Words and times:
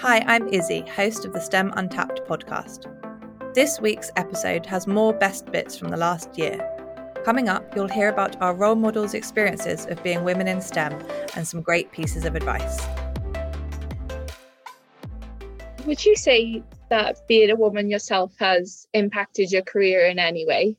Hi, 0.00 0.18
I'm 0.26 0.46
Izzy, 0.48 0.82
host 0.82 1.24
of 1.24 1.32
the 1.32 1.40
STEM 1.40 1.72
Untapped 1.74 2.20
podcast. 2.28 2.84
This 3.54 3.80
week's 3.80 4.10
episode 4.16 4.66
has 4.66 4.86
more 4.86 5.14
best 5.14 5.50
bits 5.50 5.78
from 5.78 5.88
the 5.88 5.96
last 5.96 6.36
year. 6.36 6.60
Coming 7.24 7.48
up, 7.48 7.74
you'll 7.74 7.88
hear 7.88 8.10
about 8.10 8.40
our 8.42 8.54
role 8.54 8.74
models' 8.74 9.14
experiences 9.14 9.86
of 9.86 10.02
being 10.02 10.22
women 10.22 10.48
in 10.48 10.60
STEM 10.60 10.92
and 11.34 11.48
some 11.48 11.62
great 11.62 11.92
pieces 11.92 12.26
of 12.26 12.36
advice. 12.36 12.86
Would 15.86 16.04
you 16.04 16.14
say 16.14 16.62
that 16.90 17.26
being 17.26 17.50
a 17.50 17.56
woman 17.56 17.88
yourself 17.88 18.34
has 18.38 18.86
impacted 18.92 19.50
your 19.50 19.62
career 19.62 20.04
in 20.04 20.18
any 20.18 20.44
way? 20.44 20.76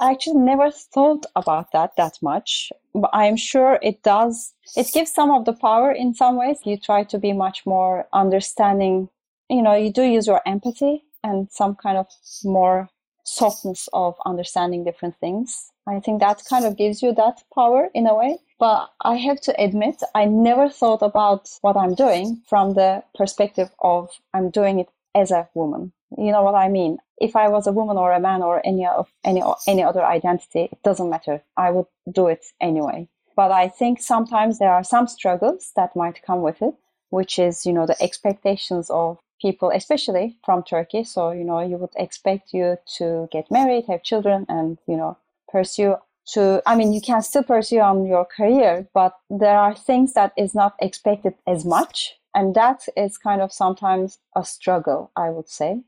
I 0.00 0.10
actually 0.10 0.40
never 0.40 0.70
thought 0.70 1.26
about 1.34 1.72
that 1.72 1.96
that 1.96 2.18
much, 2.22 2.72
but 2.94 3.10
I'm 3.12 3.36
sure 3.36 3.78
it 3.82 4.02
does. 4.02 4.52
It 4.76 4.90
gives 4.92 5.12
some 5.12 5.30
of 5.30 5.44
the 5.44 5.52
power 5.52 5.92
in 5.92 6.14
some 6.14 6.36
ways. 6.36 6.58
You 6.64 6.76
try 6.76 7.04
to 7.04 7.18
be 7.18 7.32
much 7.32 7.64
more 7.66 8.06
understanding. 8.12 9.08
You 9.48 9.62
know, 9.62 9.74
you 9.74 9.92
do 9.92 10.02
use 10.02 10.26
your 10.26 10.42
empathy 10.46 11.04
and 11.22 11.50
some 11.50 11.74
kind 11.74 11.98
of 11.98 12.06
more 12.44 12.88
softness 13.24 13.88
of 13.92 14.14
understanding 14.24 14.84
different 14.84 15.16
things. 15.18 15.70
I 15.88 16.00
think 16.00 16.20
that 16.20 16.42
kind 16.48 16.64
of 16.64 16.76
gives 16.76 17.02
you 17.02 17.12
that 17.14 17.42
power 17.54 17.88
in 17.94 18.06
a 18.06 18.14
way. 18.14 18.38
But 18.58 18.88
I 19.02 19.16
have 19.16 19.40
to 19.42 19.60
admit, 19.62 20.02
I 20.14 20.24
never 20.24 20.68
thought 20.68 21.02
about 21.02 21.48
what 21.60 21.76
I'm 21.76 21.94
doing 21.94 22.42
from 22.48 22.74
the 22.74 23.02
perspective 23.14 23.70
of 23.80 24.10
I'm 24.32 24.50
doing 24.50 24.78
it 24.80 24.88
as 25.16 25.30
a 25.30 25.48
woman. 25.54 25.92
You 26.16 26.30
know 26.30 26.42
what 26.42 26.54
I 26.54 26.68
mean? 26.68 26.98
If 27.18 27.34
I 27.34 27.48
was 27.48 27.66
a 27.66 27.72
woman 27.72 27.96
or 27.96 28.12
a 28.12 28.20
man 28.20 28.42
or 28.42 28.60
any 28.64 28.86
of 28.86 29.08
any 29.24 29.42
any 29.66 29.82
other 29.82 30.04
identity, 30.04 30.68
it 30.70 30.82
doesn't 30.84 31.10
matter. 31.10 31.42
I 31.56 31.70
would 31.70 31.86
do 32.12 32.28
it 32.28 32.44
anyway. 32.60 33.08
But 33.34 33.50
I 33.50 33.68
think 33.68 34.00
sometimes 34.00 34.58
there 34.58 34.72
are 34.72 34.84
some 34.84 35.06
struggles 35.08 35.72
that 35.76 35.96
might 35.96 36.22
come 36.22 36.42
with 36.42 36.62
it, 36.62 36.74
which 37.10 37.38
is, 37.38 37.66
you 37.66 37.72
know, 37.72 37.86
the 37.86 38.00
expectations 38.02 38.88
of 38.90 39.18
people, 39.40 39.70
especially 39.70 40.36
from 40.44 40.62
Turkey. 40.62 41.04
So, 41.04 41.32
you 41.32 41.44
know, 41.44 41.60
you 41.60 41.76
would 41.76 41.94
expect 41.96 42.54
you 42.54 42.76
to 42.98 43.28
get 43.30 43.50
married, 43.50 43.86
have 43.86 44.02
children, 44.02 44.46
and, 44.48 44.78
you 44.86 44.96
know, 44.96 45.18
pursue 45.48 45.96
to, 46.32 46.62
I 46.66 46.76
mean, 46.76 46.92
you 46.92 47.00
can 47.00 47.22
still 47.22 47.44
pursue 47.44 47.80
on 47.80 48.06
your 48.06 48.24
career, 48.24 48.88
but 48.94 49.14
there 49.30 49.58
are 49.58 49.74
things 49.74 50.14
that 50.14 50.32
is 50.36 50.54
not 50.54 50.74
expected 50.80 51.34
as 51.46 51.64
much. 51.64 52.16
And 52.36 52.54
that 52.54 52.86
is 52.98 53.16
kind 53.16 53.40
of 53.40 53.50
sometimes 53.50 54.18
a 54.36 54.44
struggle, 54.44 55.10
I 55.16 55.30
would 55.30 55.48
say. 55.48 55.80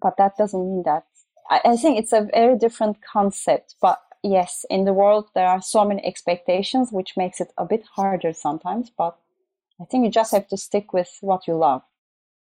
But 0.00 0.16
that 0.18 0.36
doesn't 0.36 0.64
mean 0.64 0.84
that. 0.84 1.04
I, 1.50 1.60
I 1.64 1.76
think 1.76 1.98
it's 1.98 2.12
a 2.12 2.28
very 2.32 2.56
different 2.56 2.98
concept. 3.02 3.74
But 3.82 3.98
yes, 4.22 4.64
in 4.70 4.84
the 4.84 4.92
world, 4.92 5.28
there 5.34 5.48
are 5.48 5.60
so 5.60 5.84
many 5.84 6.06
expectations, 6.06 6.92
which 6.92 7.16
makes 7.16 7.40
it 7.40 7.52
a 7.58 7.64
bit 7.64 7.84
harder 7.96 8.32
sometimes. 8.32 8.88
But 8.96 9.18
I 9.80 9.84
think 9.84 10.04
you 10.04 10.10
just 10.12 10.32
have 10.32 10.46
to 10.48 10.56
stick 10.56 10.92
with 10.92 11.10
what 11.22 11.48
you 11.48 11.56
love. 11.56 11.82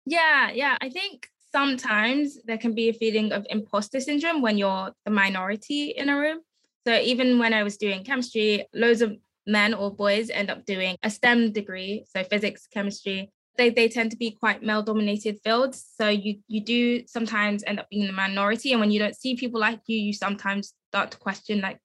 Yeah, 0.06 0.52
yeah. 0.52 0.78
I 0.80 0.90
think 0.90 1.30
sometimes 1.52 2.38
there 2.44 2.60
can 2.60 2.76
be 2.76 2.90
a 2.90 2.94
feeling 2.94 3.32
of 3.32 3.48
imposter 3.50 4.00
syndrome 4.00 4.44
when 4.44 4.60
you're 4.60 4.92
the 5.06 5.12
minority 5.12 5.90
in 5.90 6.10
a 6.10 6.20
room. 6.20 6.42
So 6.86 7.00
even 7.00 7.40
when 7.40 7.52
I 7.52 7.64
was 7.64 7.78
doing 7.78 8.04
chemistry, 8.04 8.68
loads 8.76 9.02
of 9.02 9.18
men 9.48 9.74
or 9.74 9.92
boys 9.92 10.30
end 10.30 10.52
up 10.52 10.66
doing 10.66 10.98
a 11.02 11.10
STEM 11.10 11.52
degree, 11.52 12.06
so 12.08 12.24
physics, 12.24 12.68
chemistry. 12.68 13.32
They, 13.58 13.70
they 13.70 13.88
tend 13.88 14.12
to 14.12 14.18
be 14.18 14.32
quite 14.32 14.64
male 14.64 14.84
dominated 14.84 15.40
fields. 15.44 15.86
So 16.00 16.10
you 16.10 16.40
you 16.48 16.62
do 16.62 17.06
sometimes 17.08 17.64
end 17.66 17.80
up 17.80 17.90
being 17.90 18.08
the 18.08 18.14
minority. 18.14 18.72
And 18.72 18.80
when 18.80 18.92
you 18.92 19.00
don't 19.00 19.16
see 19.16 19.36
people 19.36 19.60
like 19.60 19.82
you, 19.88 19.98
you 19.98 20.14
sometimes 20.14 20.74
start 20.90 21.12
to 21.12 21.18
question 21.18 21.62
like, 21.62 21.80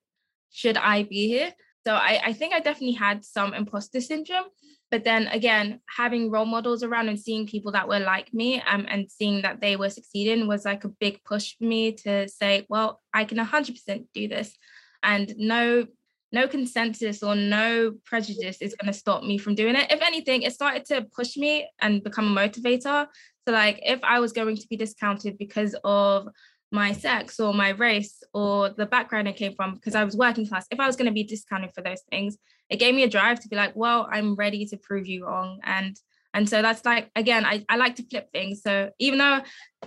should 0.51 0.77
I 0.77 1.05
be 1.05 1.29
here? 1.29 1.53
So 1.87 1.95
I, 1.95 2.21
I 2.27 2.33
think 2.33 2.53
I 2.53 2.61
definitely 2.61 2.97
had 2.97 3.25
some 3.25 3.55
imposter 3.55 4.01
syndrome. 4.01 4.47
But 4.91 5.05
then 5.05 5.29
again, 5.29 5.81
having 5.97 6.31
role 6.31 6.45
models 6.45 6.83
around 6.83 7.09
and 7.09 7.19
seeing 7.19 7.47
people 7.47 7.73
that 7.73 7.89
were 7.89 8.01
like 8.01 8.35
me 8.35 8.61
um, 8.63 8.87
and 8.89 9.11
seeing 9.11 9.43
that 9.43 9.61
they 9.61 9.77
were 9.77 9.89
succeeding 9.89 10.49
was 10.49 10.65
like 10.65 10.85
a 10.85 10.89
big 10.89 11.23
push 11.25 11.57
for 11.57 11.65
me 11.65 11.93
to 11.93 12.29
say, 12.29 12.67
well, 12.69 13.01
I 13.15 13.25
can 13.25 13.39
100% 13.39 14.07
do 14.13 14.29
this. 14.29 14.57
And 15.03 15.33
no 15.39 15.87
no 16.33 16.47
consensus 16.47 17.23
or 17.23 17.35
no 17.35 17.93
prejudice 18.05 18.59
is 18.61 18.75
going 18.75 18.93
to 18.93 18.99
stop 18.99 19.23
me 19.23 19.39
from 19.39 19.55
doing 19.55 19.75
it. 19.75 19.91
If 19.91 20.01
anything, 20.01 20.43
it 20.43 20.53
started 20.53 20.85
to 20.87 21.03
push 21.15 21.37
me 21.37 21.69
and 21.81 22.03
become 22.03 22.37
a 22.37 22.41
motivator. 22.41 23.07
So, 23.47 23.53
like, 23.53 23.81
if 23.83 24.01
I 24.05 24.21
was 24.21 24.33
going 24.33 24.57
to 24.57 24.69
be 24.69 24.77
discounted 24.77 25.39
because 25.39 25.75
of 25.83 26.29
my 26.73 26.93
sex 26.93 27.41
or 27.41 27.53
my 27.53 27.71
race 27.71 28.23
or 28.33 28.71
the 28.71 28.87
background 28.87 29.29
I 29.29 29.33
came 29.33 29.55
from 29.55 29.75
because 29.75 29.95
I 29.95 30.05
was 30.05 30.17
working 30.17 30.47
class, 30.47 30.67
if 30.71 30.79
I 30.79 30.87
was 30.87 30.97
going 30.97 31.07
to 31.07 31.13
be 31.13 31.25
discounted 31.25 31.73
for 31.75 31.83
those 31.83 32.03
things, 32.11 32.37
it 32.69 32.79
gave 32.79 32.95
me 32.95 33.03
a 33.03 33.09
drive 33.09 33.41
to 33.41 33.49
be 33.49 33.57
like, 33.57 33.75
well, 33.75 34.09
I'm 34.11 34.37
ready 34.37 34.65
to 34.67 34.77
prove 34.77 35.07
you 35.07 35.27
wrong. 35.27 35.61
And 35.65 35.97
and 36.33 36.49
so 36.49 36.63
that's 36.63 36.85
like 36.85 37.11
again, 37.17 37.45
I, 37.45 37.65
I 37.69 37.77
like 37.77 37.97
to 37.97 38.05
flip 38.05 38.31
things. 38.33 38.63
So 38.63 38.91
even 39.01 39.19
though 39.19 39.41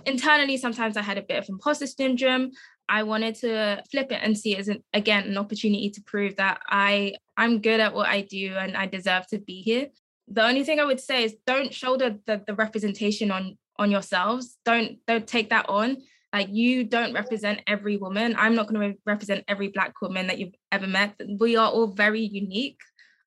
internally 0.04 0.58
sometimes 0.58 0.96
I 0.96 1.02
had 1.02 1.16
a 1.16 1.22
bit 1.22 1.38
of 1.38 1.48
imposter 1.48 1.86
syndrome, 1.86 2.50
I 2.88 3.02
wanted 3.02 3.34
to 3.36 3.82
flip 3.90 4.12
it 4.12 4.20
and 4.22 4.36
see 4.36 4.54
it 4.54 4.60
as 4.60 4.68
an, 4.68 4.82
again 4.92 5.24
an 5.24 5.38
opportunity 5.38 5.90
to 5.90 6.02
prove 6.02 6.36
that 6.36 6.60
I 6.68 7.14
I'm 7.36 7.60
good 7.60 7.80
at 7.80 7.94
what 7.94 8.08
I 8.08 8.22
do 8.22 8.54
and 8.56 8.76
I 8.76 8.86
deserve 8.86 9.26
to 9.28 9.38
be 9.38 9.62
here. 9.62 9.88
The 10.28 10.44
only 10.44 10.64
thing 10.64 10.80
I 10.80 10.84
would 10.84 11.00
say 11.00 11.24
is 11.24 11.36
don't 11.46 11.72
shoulder 11.72 12.16
the, 12.26 12.42
the 12.46 12.54
representation 12.54 13.30
on 13.30 13.58
on 13.78 13.90
yourselves. 13.90 14.56
Don't 14.64 14.98
don't 15.06 15.26
take 15.26 15.50
that 15.50 15.68
on 15.68 15.98
like 16.34 16.48
you 16.50 16.82
don't 16.82 17.14
represent 17.14 17.60
every 17.68 17.96
woman. 17.96 18.34
I'm 18.36 18.56
not 18.56 18.66
going 18.66 18.92
to 18.92 18.98
represent 19.06 19.44
every 19.46 19.68
black 19.68 20.00
woman 20.02 20.26
that 20.26 20.38
you've 20.38 20.54
ever 20.72 20.88
met. 20.88 21.14
We 21.38 21.56
are 21.56 21.70
all 21.70 21.86
very 21.86 22.22
unique. 22.22 22.80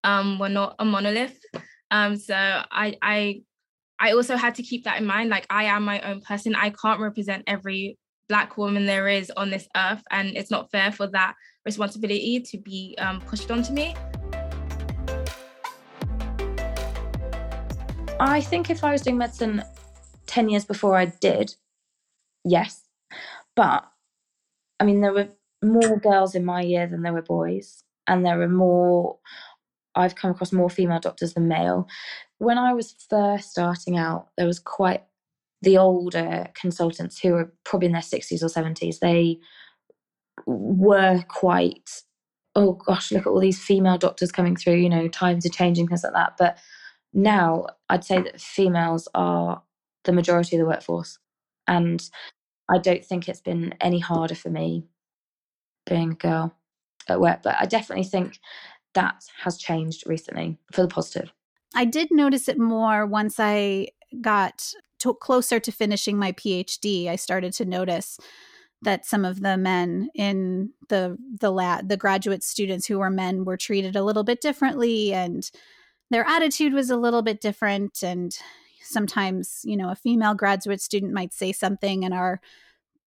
Um, 0.04 0.38
we're 0.38 0.50
not 0.50 0.76
a 0.78 0.84
monolith. 0.84 1.40
Um, 1.90 2.18
so 2.18 2.36
I 2.36 2.98
I 3.02 3.44
I 3.98 4.12
also 4.12 4.36
had 4.36 4.56
to 4.56 4.64
keep 4.64 4.84
that 4.84 5.00
in 5.00 5.08
mind. 5.08 5.30
Like 5.30 5.48
I 5.50 5.64
am 5.66 5.84
my 5.84 6.02
own 6.02 6.20
person. 6.20 6.54
I 6.54 6.70
can't 6.70 7.00
represent 7.00 7.46
every 7.48 7.98
black 8.28 8.58
woman 8.58 8.86
there 8.86 9.08
is 9.08 9.32
on 9.38 9.50
this 9.50 9.68
earth, 9.76 10.04
and 10.12 10.36
it's 10.36 10.52
not 10.52 10.72
fair 10.72 10.92
for 10.92 11.08
that 11.08 11.36
responsibility 11.66 12.40
to 12.40 12.58
be 12.58 12.96
um, 13.00 13.22
pushed 13.22 13.52
onto 13.52 13.74
me. 13.74 13.96
I 18.20 18.42
think 18.42 18.70
if 18.70 18.84
I 18.84 18.92
was 18.92 19.02
doing 19.02 19.18
medicine 19.18 19.64
10 20.26 20.50
years 20.50 20.66
before 20.66 20.98
I 20.98 21.06
did, 21.06 21.56
yes, 22.44 22.84
but 23.56 23.86
I 24.80 24.86
mean, 24.86 25.02
there 25.02 25.14
were 25.14 25.30
more 25.64 26.00
girls 26.00 26.36
in 26.36 26.46
my 26.46 26.62
year 26.62 26.88
than 26.88 27.02
there 27.02 27.14
were 27.14 27.22
boys, 27.22 27.84
and 28.08 28.26
there 28.26 28.38
were 28.38 28.48
more. 28.48 29.18
I've 29.96 30.16
come 30.16 30.30
across 30.32 30.52
more 30.52 30.70
female 30.70 31.00
doctors 31.00 31.34
than 31.34 31.48
male. 31.48 31.88
When 32.38 32.60
I 32.60 32.74
was 32.74 32.94
first 33.10 33.50
starting 33.50 33.98
out, 33.98 34.28
there 34.38 34.46
was 34.46 34.60
quite 34.60 35.04
the 35.62 35.78
older 35.78 36.48
consultants 36.54 37.20
who 37.20 37.34
are 37.34 37.52
probably 37.64 37.88
in 37.88 37.94
their 37.94 38.02
60s 38.02 38.44
or 38.44 38.48
70s. 38.48 39.00
They 39.00 39.40
were 40.46 41.24
quite, 41.28 41.90
oh 42.56 42.74
gosh, 42.74 43.12
look 43.12 43.26
at 43.26 43.30
all 43.30 43.40
these 43.40 43.62
female 43.62 43.98
doctors 43.98 44.32
coming 44.32 44.56
through, 44.56 44.76
you 44.76 44.90
know, 44.90 45.08
times 45.08 45.46
are 45.46 45.50
changing, 45.50 45.88
things 45.88 46.04
like 46.04 46.14
that. 46.14 46.34
But 46.38 46.58
now 47.14 47.68
I'd 47.90 48.04
say 48.04 48.22
that 48.22 48.40
females 48.40 49.08
are 49.16 49.64
the 50.04 50.14
majority 50.14 50.56
of 50.56 50.60
the 50.60 50.68
workforce. 50.68 51.18
And 51.68 52.08
I 52.70 52.78
don't 52.78 53.04
think 53.04 53.28
it's 53.28 53.42
been 53.42 53.74
any 53.82 54.00
harder 54.00 54.36
for 54.36 54.50
me 54.50 54.86
being 55.86 56.12
a 56.12 56.16
girl 56.16 56.56
at 57.08 57.20
work, 57.20 57.42
but 57.44 57.56
I 57.60 57.66
definitely 57.66 58.04
think 58.04 58.40
that 58.94 59.24
has 59.44 59.58
changed 59.58 60.04
recently 60.06 60.58
for 60.72 60.82
the 60.82 60.88
positive. 60.88 61.32
I 61.76 61.86
did 61.86 62.10
notice 62.12 62.48
it 62.48 62.58
more 62.58 63.06
once 63.06 63.40
I 63.40 63.90
got 64.22 64.74
to 65.00 65.14
closer 65.14 65.60
to 65.60 65.72
finishing 65.72 66.18
my 66.18 66.32
PhD. 66.34 67.08
I 67.08 67.16
started 67.16 67.54
to 67.54 67.66
notice 67.66 68.20
that 68.82 69.06
some 69.06 69.26
of 69.26 69.42
the 69.42 69.58
men 69.58 70.10
in 70.14 70.72
the 70.90 71.18
the 71.40 71.52
lab, 71.52 71.90
the 71.90 71.98
graduate 71.98 72.44
students 72.44 72.86
who 72.86 73.00
were 73.00 73.10
men 73.10 73.44
were 73.46 73.58
treated 73.58 73.96
a 73.96 74.04
little 74.04 74.24
bit 74.24 74.42
differently 74.42 75.14
and 75.14 75.50
their 76.10 76.26
attitude 76.28 76.74
was 76.74 76.90
a 76.90 76.98
little 76.98 77.22
bit 77.22 77.42
different 77.42 78.04
and 78.04 78.38
sometimes, 78.82 79.62
you 79.64 79.76
know, 79.76 79.90
a 79.90 79.96
female 79.96 80.34
graduate 80.34 80.82
student 80.82 81.14
might 81.14 81.34
say 81.34 81.52
something 81.52 82.06
and 82.06 82.14
our 82.14 82.40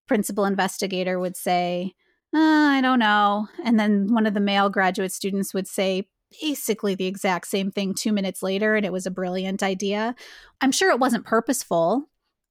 principal 0.06 0.44
investigator 0.44 1.18
would 1.18 1.36
say, 1.36 1.94
uh, 2.34 2.38
I 2.38 2.80
don't 2.80 2.98
know. 2.98 3.48
And 3.64 3.78
then 3.78 4.12
one 4.12 4.26
of 4.26 4.34
the 4.34 4.40
male 4.40 4.68
graduate 4.68 5.12
students 5.12 5.54
would 5.54 5.66
say 5.66 6.08
basically 6.40 6.94
the 6.94 7.06
exact 7.06 7.46
same 7.46 7.70
thing 7.70 7.94
two 7.94 8.12
minutes 8.12 8.42
later, 8.42 8.76
and 8.76 8.86
it 8.86 8.92
was 8.92 9.06
a 9.06 9.10
brilliant 9.10 9.62
idea. 9.62 10.14
I'm 10.60 10.72
sure 10.72 10.90
it 10.90 11.00
wasn't 11.00 11.26
purposeful. 11.26 12.08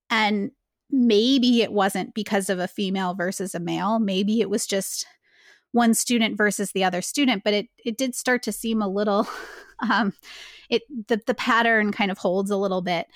And 0.09 0.51
maybe 0.91 1.61
it 1.61 1.71
wasn't 1.71 2.13
because 2.13 2.49
of 2.49 2.59
a 2.59 2.67
female 2.67 3.13
versus 3.13 3.53
a 3.53 3.59
male. 3.59 3.99
Maybe 3.99 4.41
it 4.41 4.49
was 4.49 4.65
just 4.65 5.05
one 5.71 5.93
student 5.93 6.37
versus 6.37 6.71
the 6.71 6.83
other 6.83 7.01
student, 7.01 7.43
but 7.43 7.53
it 7.53 7.67
it 7.85 7.97
did 7.97 8.15
start 8.15 8.41
to 8.43 8.51
seem 8.51 8.81
a 8.81 8.87
little 8.87 9.27
um 9.91 10.13
it 10.69 10.83
the 11.07 11.21
the 11.27 11.35
pattern 11.35 11.91
kind 11.91 12.11
of 12.11 12.17
holds 12.17 12.49
a 12.49 12.57
little 12.57 12.81
bit. 12.81 13.07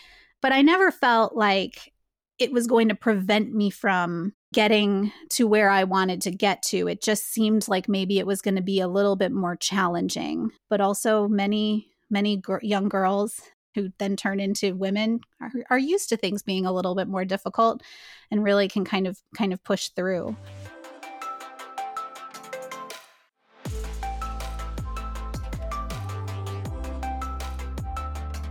But 0.42 0.51
I 0.51 0.62
never 0.62 0.92
felt 0.92 1.36
like 1.36 1.93
it 2.39 2.51
was 2.51 2.68
going 2.68 2.89
to 2.89 2.95
prevent 2.95 3.53
me 3.53 3.69
from 3.69 4.33
getting 4.53 5.12
to 5.30 5.47
where 5.47 5.69
I 5.69 5.83
wanted 5.83 6.21
to 6.21 6.31
get 6.31 6.62
to. 6.63 6.88
It 6.88 7.01
just 7.01 7.31
seemed 7.31 7.68
like 7.68 7.89
maybe 7.89 8.19
it 8.19 8.27
was 8.27 8.41
going 8.41 8.56
to 8.56 8.62
be 8.62 8.80
a 8.80 8.88
little 8.88 9.15
bit 9.15 9.31
more 9.31 9.56
challenging. 9.56 10.51
But 10.69 10.81
also 10.81 11.27
many 11.27 11.89
many 12.09 12.38
gr- 12.38 12.57
young 12.62 12.89
girls 12.89 13.41
who 13.75 13.91
then 13.97 14.15
turn 14.15 14.39
into 14.39 14.75
women 14.75 15.19
are, 15.41 15.51
are 15.71 15.80
used 15.80 16.09
to 16.09 16.18
things 16.18 16.44
being 16.44 16.65
a 16.65 16.71
little 16.71 16.94
bit 16.94 17.07
more 17.07 17.25
difficult 17.25 17.81
and 18.30 18.44
really 18.44 18.68
can 18.68 18.85
kind 18.85 19.07
of 19.07 19.19
kind 19.35 19.51
of 19.51 19.63
push 19.63 19.89
through. 19.89 20.35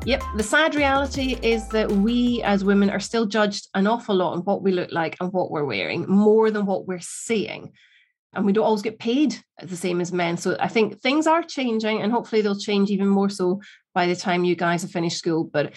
Yep, 0.04 0.24
the 0.34 0.42
sad 0.42 0.74
reality 0.74 1.38
is 1.42 1.68
that 1.68 1.88
we 1.88 2.42
as 2.42 2.64
women 2.64 2.90
are 2.90 2.98
still 2.98 3.24
judged 3.24 3.68
an 3.74 3.86
awful 3.86 4.16
lot 4.16 4.32
on 4.32 4.40
what 4.40 4.60
we 4.60 4.72
look 4.72 4.90
like 4.90 5.16
and 5.20 5.32
what 5.32 5.52
we're 5.52 5.64
wearing 5.64 6.06
more 6.08 6.50
than 6.50 6.66
what 6.66 6.88
we're 6.88 6.98
seeing. 7.00 7.72
And 8.32 8.44
we 8.44 8.52
don't 8.52 8.64
always 8.64 8.82
get 8.82 8.98
paid 8.98 9.36
the 9.62 9.76
same 9.76 10.00
as 10.00 10.12
men. 10.12 10.36
So 10.38 10.56
I 10.58 10.66
think 10.66 11.00
things 11.00 11.28
are 11.28 11.44
changing 11.44 12.02
and 12.02 12.10
hopefully 12.10 12.42
they'll 12.42 12.58
change 12.58 12.90
even 12.90 13.06
more 13.06 13.28
so 13.28 13.60
by 13.94 14.08
the 14.08 14.16
time 14.16 14.42
you 14.42 14.56
guys 14.56 14.82
have 14.82 14.90
finished 14.90 15.18
school. 15.18 15.44
But 15.44 15.74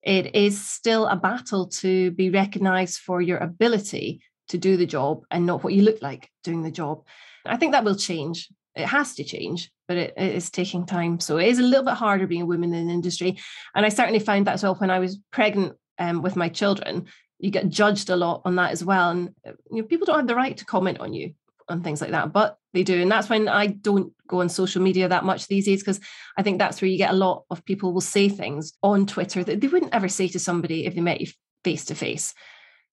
it 0.00 0.36
is 0.36 0.64
still 0.64 1.06
a 1.06 1.16
battle 1.16 1.66
to 1.66 2.12
be 2.12 2.30
recognized 2.30 3.00
for 3.00 3.20
your 3.20 3.38
ability 3.38 4.20
to 4.50 4.58
do 4.58 4.76
the 4.76 4.86
job 4.86 5.24
and 5.32 5.44
not 5.44 5.64
what 5.64 5.74
you 5.74 5.82
look 5.82 6.00
like 6.02 6.30
doing 6.44 6.62
the 6.62 6.70
job. 6.70 7.04
I 7.44 7.56
think 7.56 7.72
that 7.72 7.82
will 7.82 7.96
change. 7.96 8.48
It 8.76 8.86
has 8.86 9.14
to 9.16 9.24
change 9.24 9.70
but 9.88 9.96
it, 9.96 10.14
it 10.16 10.34
is 10.34 10.50
taking 10.50 10.86
time. 10.86 11.20
So 11.20 11.38
it 11.38 11.48
is 11.48 11.58
a 11.58 11.62
little 11.62 11.84
bit 11.84 11.94
harder 11.94 12.26
being 12.26 12.42
a 12.42 12.46
woman 12.46 12.74
in 12.74 12.90
industry. 12.90 13.38
And 13.74 13.86
I 13.86 13.88
certainly 13.88 14.18
found 14.18 14.46
that 14.46 14.54
as 14.54 14.62
well 14.62 14.74
when 14.74 14.90
I 14.90 14.98
was 14.98 15.18
pregnant 15.30 15.76
um, 15.98 16.22
with 16.22 16.36
my 16.36 16.48
children. 16.48 17.06
You 17.38 17.50
get 17.50 17.68
judged 17.68 18.10
a 18.10 18.16
lot 18.16 18.42
on 18.44 18.56
that 18.56 18.72
as 18.72 18.84
well. 18.84 19.10
And 19.10 19.30
uh, 19.46 19.52
you 19.70 19.82
know, 19.82 19.88
people 19.88 20.06
don't 20.06 20.16
have 20.18 20.26
the 20.26 20.34
right 20.34 20.56
to 20.56 20.64
comment 20.64 21.00
on 21.00 21.12
you 21.12 21.34
and 21.68 21.82
things 21.82 22.00
like 22.00 22.12
that, 22.12 22.32
but 22.32 22.58
they 22.72 22.82
do. 22.82 23.02
And 23.02 23.10
that's 23.10 23.28
when 23.28 23.48
I 23.48 23.66
don't 23.66 24.12
go 24.28 24.40
on 24.40 24.48
social 24.48 24.82
media 24.82 25.08
that 25.08 25.24
much 25.24 25.46
these 25.46 25.66
days, 25.66 25.82
because 25.82 26.00
I 26.36 26.42
think 26.42 26.58
that's 26.58 26.80
where 26.80 26.88
you 26.88 26.96
get 26.96 27.10
a 27.10 27.16
lot 27.16 27.44
of 27.50 27.64
people 27.64 27.92
will 27.92 28.00
say 28.00 28.28
things 28.28 28.72
on 28.82 29.04
Twitter 29.06 29.42
that 29.44 29.60
they 29.60 29.66
wouldn't 29.66 29.94
ever 29.94 30.08
say 30.08 30.28
to 30.28 30.38
somebody 30.38 30.86
if 30.86 30.94
they 30.94 31.00
met 31.00 31.20
you 31.20 31.26
face 31.64 31.84
to 31.86 31.94
face. 31.94 32.34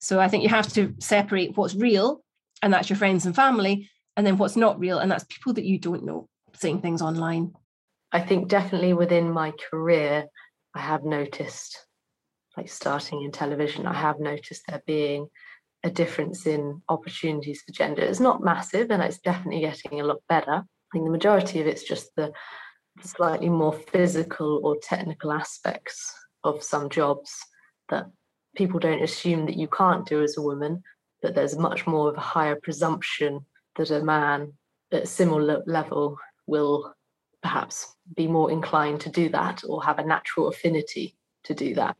So 0.00 0.20
I 0.20 0.28
think 0.28 0.42
you 0.42 0.48
have 0.48 0.70
to 0.74 0.94
separate 0.98 1.56
what's 1.56 1.74
real, 1.74 2.22
and 2.62 2.72
that's 2.72 2.90
your 2.90 2.96
friends 2.96 3.26
and 3.26 3.34
family, 3.34 3.88
and 4.16 4.26
then 4.26 4.38
what's 4.38 4.56
not 4.56 4.78
real, 4.78 4.98
and 4.98 5.10
that's 5.10 5.24
people 5.24 5.52
that 5.54 5.64
you 5.64 5.78
don't 5.78 6.04
know 6.04 6.28
seeing 6.54 6.80
things 6.80 7.02
online? 7.02 7.52
I 8.12 8.20
think 8.20 8.48
definitely 8.48 8.92
within 8.92 9.30
my 9.30 9.52
career, 9.70 10.26
I 10.74 10.80
have 10.80 11.04
noticed, 11.04 11.86
like 12.56 12.68
starting 12.68 13.22
in 13.22 13.32
television, 13.32 13.86
I 13.86 13.94
have 13.94 14.20
noticed 14.20 14.62
there 14.68 14.82
being 14.86 15.28
a 15.82 15.90
difference 15.90 16.46
in 16.46 16.80
opportunities 16.88 17.62
for 17.62 17.72
gender. 17.72 18.02
It's 18.02 18.20
not 18.20 18.42
massive 18.42 18.90
and 18.90 19.02
it's 19.02 19.18
definitely 19.18 19.60
getting 19.60 20.00
a 20.00 20.04
lot 20.04 20.18
better. 20.28 20.52
I 20.52 20.62
think 20.92 21.04
the 21.04 21.10
majority 21.10 21.60
of 21.60 21.66
it's 21.66 21.82
just 21.82 22.10
the 22.16 22.32
slightly 23.02 23.48
more 23.48 23.72
physical 23.72 24.60
or 24.64 24.76
technical 24.82 25.32
aspects 25.32 26.12
of 26.44 26.62
some 26.62 26.88
jobs 26.88 27.36
that 27.88 28.06
people 28.56 28.78
don't 28.78 29.02
assume 29.02 29.46
that 29.46 29.56
you 29.56 29.66
can't 29.68 30.06
do 30.06 30.22
as 30.22 30.36
a 30.38 30.42
woman, 30.42 30.82
but 31.20 31.34
there's 31.34 31.58
much 31.58 31.86
more 31.86 32.08
of 32.08 32.16
a 32.16 32.20
higher 32.20 32.56
presumption 32.62 33.44
that 33.76 33.90
a 33.90 34.02
man 34.02 34.52
at 34.92 35.02
a 35.04 35.06
similar 35.06 35.62
level 35.66 36.16
will 36.46 36.94
perhaps 37.42 37.94
be 38.16 38.26
more 38.26 38.50
inclined 38.50 39.00
to 39.00 39.10
do 39.10 39.28
that 39.28 39.62
or 39.68 39.82
have 39.82 39.98
a 39.98 40.06
natural 40.06 40.48
affinity 40.48 41.16
to 41.44 41.54
do 41.54 41.74
that. 41.74 41.96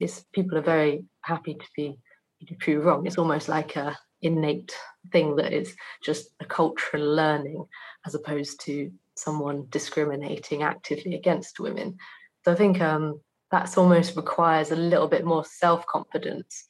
It's, 0.00 0.24
people 0.32 0.58
are 0.58 0.62
very 0.62 1.04
happy 1.22 1.54
to 1.54 1.66
be 1.76 1.98
to 2.46 2.54
prove 2.54 2.84
wrong. 2.84 3.06
It's 3.06 3.18
almost 3.18 3.48
like 3.48 3.76
a 3.76 3.98
innate 4.22 4.74
thing 5.12 5.36
that 5.36 5.52
is 5.52 5.74
just 6.02 6.30
a 6.40 6.44
cultural 6.44 7.14
learning 7.14 7.64
as 8.06 8.14
opposed 8.14 8.60
to 8.60 8.90
someone 9.16 9.66
discriminating 9.70 10.62
actively 10.62 11.14
against 11.16 11.60
women. 11.60 11.96
So 12.44 12.52
I 12.52 12.54
think 12.54 12.80
um, 12.80 13.20
that's 13.50 13.76
almost 13.76 14.16
requires 14.16 14.70
a 14.70 14.76
little 14.76 15.08
bit 15.08 15.24
more 15.24 15.44
self-confidence 15.44 16.64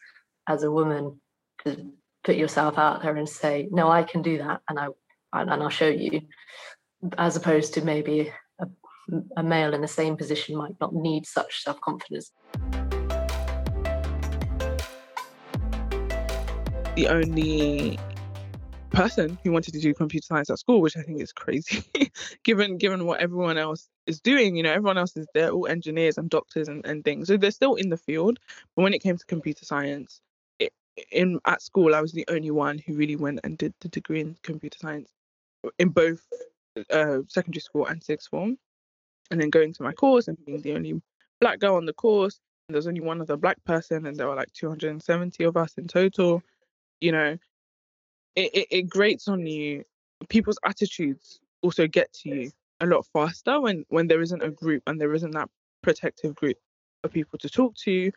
as 0.48 0.62
a 0.62 0.70
woman 0.70 1.20
to 1.64 1.92
put 2.24 2.36
yourself 2.36 2.78
out 2.78 3.02
there 3.02 3.16
and 3.16 3.28
say, 3.28 3.68
no, 3.70 3.88
I 3.88 4.02
can 4.02 4.22
do 4.22 4.38
that 4.38 4.60
and 4.68 4.78
I 4.78 4.88
and 5.32 5.50
I'll 5.50 5.68
show 5.68 5.88
you 5.88 6.22
as 7.16 7.36
opposed 7.36 7.74
to 7.74 7.84
maybe 7.84 8.32
a, 8.58 8.66
a 9.36 9.42
male 9.42 9.74
in 9.74 9.80
the 9.80 9.88
same 9.88 10.16
position 10.16 10.56
might 10.56 10.74
not 10.80 10.94
need 10.94 11.26
such 11.26 11.62
self 11.62 11.80
confidence. 11.80 12.32
The 16.96 17.08
only 17.08 17.98
person 18.90 19.38
who 19.44 19.52
wanted 19.52 19.72
to 19.74 19.80
do 19.80 19.94
computer 19.94 20.24
science 20.24 20.50
at 20.50 20.58
school, 20.58 20.80
which 20.80 20.96
I 20.96 21.02
think 21.02 21.20
is 21.20 21.32
crazy, 21.32 21.84
given 22.42 22.78
given 22.78 23.06
what 23.06 23.20
everyone 23.20 23.58
else 23.58 23.88
is 24.06 24.20
doing. 24.20 24.56
You 24.56 24.62
know, 24.64 24.72
everyone 24.72 24.98
else 24.98 25.16
is 25.16 25.26
they're 25.34 25.50
all 25.50 25.66
engineers 25.66 26.18
and 26.18 26.28
doctors 26.28 26.68
and, 26.68 26.84
and 26.84 27.04
things, 27.04 27.28
so 27.28 27.36
they're 27.36 27.50
still 27.50 27.74
in 27.74 27.90
the 27.90 27.96
field. 27.96 28.38
But 28.74 28.82
when 28.82 28.94
it 28.94 29.02
came 29.02 29.16
to 29.16 29.24
computer 29.26 29.64
science, 29.64 30.20
in 31.10 31.38
at 31.44 31.62
school, 31.62 31.94
I 31.94 32.00
was 32.00 32.12
the 32.12 32.24
only 32.28 32.50
one 32.50 32.78
who 32.78 32.94
really 32.94 33.16
went 33.16 33.40
and 33.44 33.58
did 33.58 33.74
the 33.80 33.88
degree 33.88 34.20
in 34.20 34.36
computer 34.42 34.78
science 34.78 35.10
in 35.78 35.88
both 35.88 36.26
uh, 36.90 37.18
secondary 37.28 37.60
school 37.60 37.86
and 37.86 38.02
sixth 38.02 38.28
form, 38.28 38.58
and 39.30 39.40
then 39.40 39.50
going 39.50 39.72
to 39.74 39.82
my 39.82 39.92
course 39.92 40.28
and 40.28 40.44
being 40.44 40.62
the 40.62 40.74
only 40.74 41.00
black 41.40 41.58
girl 41.58 41.76
on 41.76 41.86
the 41.86 41.92
course. 41.92 42.40
There's 42.68 42.86
only 42.86 43.00
one 43.00 43.20
other 43.20 43.36
black 43.36 43.62
person, 43.64 44.06
and 44.06 44.16
there 44.16 44.28
were 44.28 44.34
like 44.34 44.52
270 44.52 45.44
of 45.44 45.56
us 45.56 45.74
in 45.78 45.88
total. 45.88 46.42
You 47.00 47.12
know, 47.12 47.38
it, 48.36 48.50
it, 48.54 48.66
it 48.70 48.82
grates 48.88 49.28
on 49.28 49.46
you. 49.46 49.84
People's 50.28 50.58
attitudes 50.64 51.40
also 51.62 51.86
get 51.86 52.12
to 52.12 52.28
you 52.28 52.50
a 52.80 52.86
lot 52.86 53.06
faster 53.12 53.60
when 53.60 53.84
when 53.88 54.06
there 54.06 54.20
isn't 54.20 54.42
a 54.42 54.50
group 54.50 54.82
and 54.86 55.00
there 55.00 55.14
isn't 55.14 55.32
that 55.32 55.48
protective 55.82 56.34
group 56.34 56.56
of 57.04 57.12
people 57.12 57.38
to 57.38 57.48
talk 57.48 57.74
to. 57.76 58.12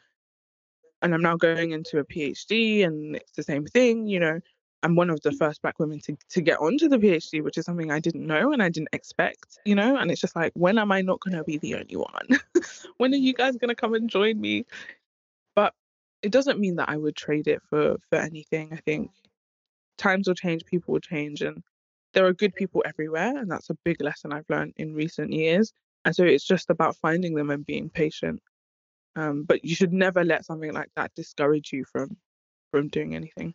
And 1.01 1.13
I'm 1.13 1.21
now 1.21 1.35
going 1.35 1.71
into 1.71 1.99
a 1.99 2.05
PhD, 2.05 2.85
and 2.85 3.15
it's 3.15 3.31
the 3.31 3.43
same 3.43 3.65
thing. 3.65 4.07
You 4.07 4.19
know, 4.19 4.39
I'm 4.83 4.95
one 4.95 5.09
of 5.09 5.21
the 5.21 5.31
first 5.31 5.61
black 5.61 5.79
women 5.79 5.99
to, 6.01 6.17
to 6.29 6.41
get 6.41 6.59
onto 6.59 6.87
the 6.87 6.97
PhD, 6.97 7.43
which 7.43 7.57
is 7.57 7.65
something 7.65 7.91
I 7.91 7.99
didn't 7.99 8.25
know 8.25 8.51
and 8.51 8.63
I 8.63 8.69
didn't 8.69 8.89
expect, 8.93 9.59
you 9.65 9.75
know? 9.75 9.95
And 9.95 10.09
it's 10.09 10.21
just 10.21 10.35
like, 10.35 10.51
when 10.55 10.79
am 10.79 10.91
I 10.91 11.01
not 11.01 11.19
going 11.19 11.37
to 11.37 11.43
be 11.43 11.57
the 11.57 11.75
only 11.75 11.95
one? 11.95 12.39
when 12.97 13.13
are 13.13 13.17
you 13.17 13.33
guys 13.33 13.57
going 13.57 13.69
to 13.69 13.75
come 13.75 13.93
and 13.93 14.09
join 14.09 14.39
me? 14.41 14.65
But 15.55 15.73
it 16.23 16.31
doesn't 16.31 16.59
mean 16.59 16.77
that 16.77 16.89
I 16.89 16.97
would 16.97 17.15
trade 17.15 17.47
it 17.47 17.61
for, 17.69 17.97
for 18.09 18.17
anything. 18.17 18.69
I 18.71 18.77
think 18.77 19.11
times 19.97 20.27
will 20.27 20.35
change, 20.35 20.65
people 20.65 20.93
will 20.93 20.99
change, 20.99 21.41
and 21.41 21.61
there 22.13 22.25
are 22.25 22.33
good 22.33 22.55
people 22.55 22.83
everywhere. 22.85 23.37
And 23.37 23.51
that's 23.51 23.69
a 23.69 23.77
big 23.85 24.01
lesson 24.01 24.33
I've 24.33 24.49
learned 24.49 24.73
in 24.77 24.95
recent 24.95 25.31
years. 25.31 25.73
And 26.05 26.15
so 26.15 26.23
it's 26.23 26.45
just 26.45 26.71
about 26.71 26.95
finding 26.95 27.35
them 27.35 27.51
and 27.51 27.65
being 27.65 27.89
patient. 27.89 28.41
Um, 29.15 29.43
but 29.43 29.65
you 29.65 29.75
should 29.75 29.93
never 29.93 30.23
let 30.23 30.45
something 30.45 30.71
like 30.71 30.89
that 30.95 31.11
discourage 31.15 31.71
you 31.73 31.85
from 31.91 32.17
from 32.71 32.87
doing 32.87 33.15
anything. 33.15 33.53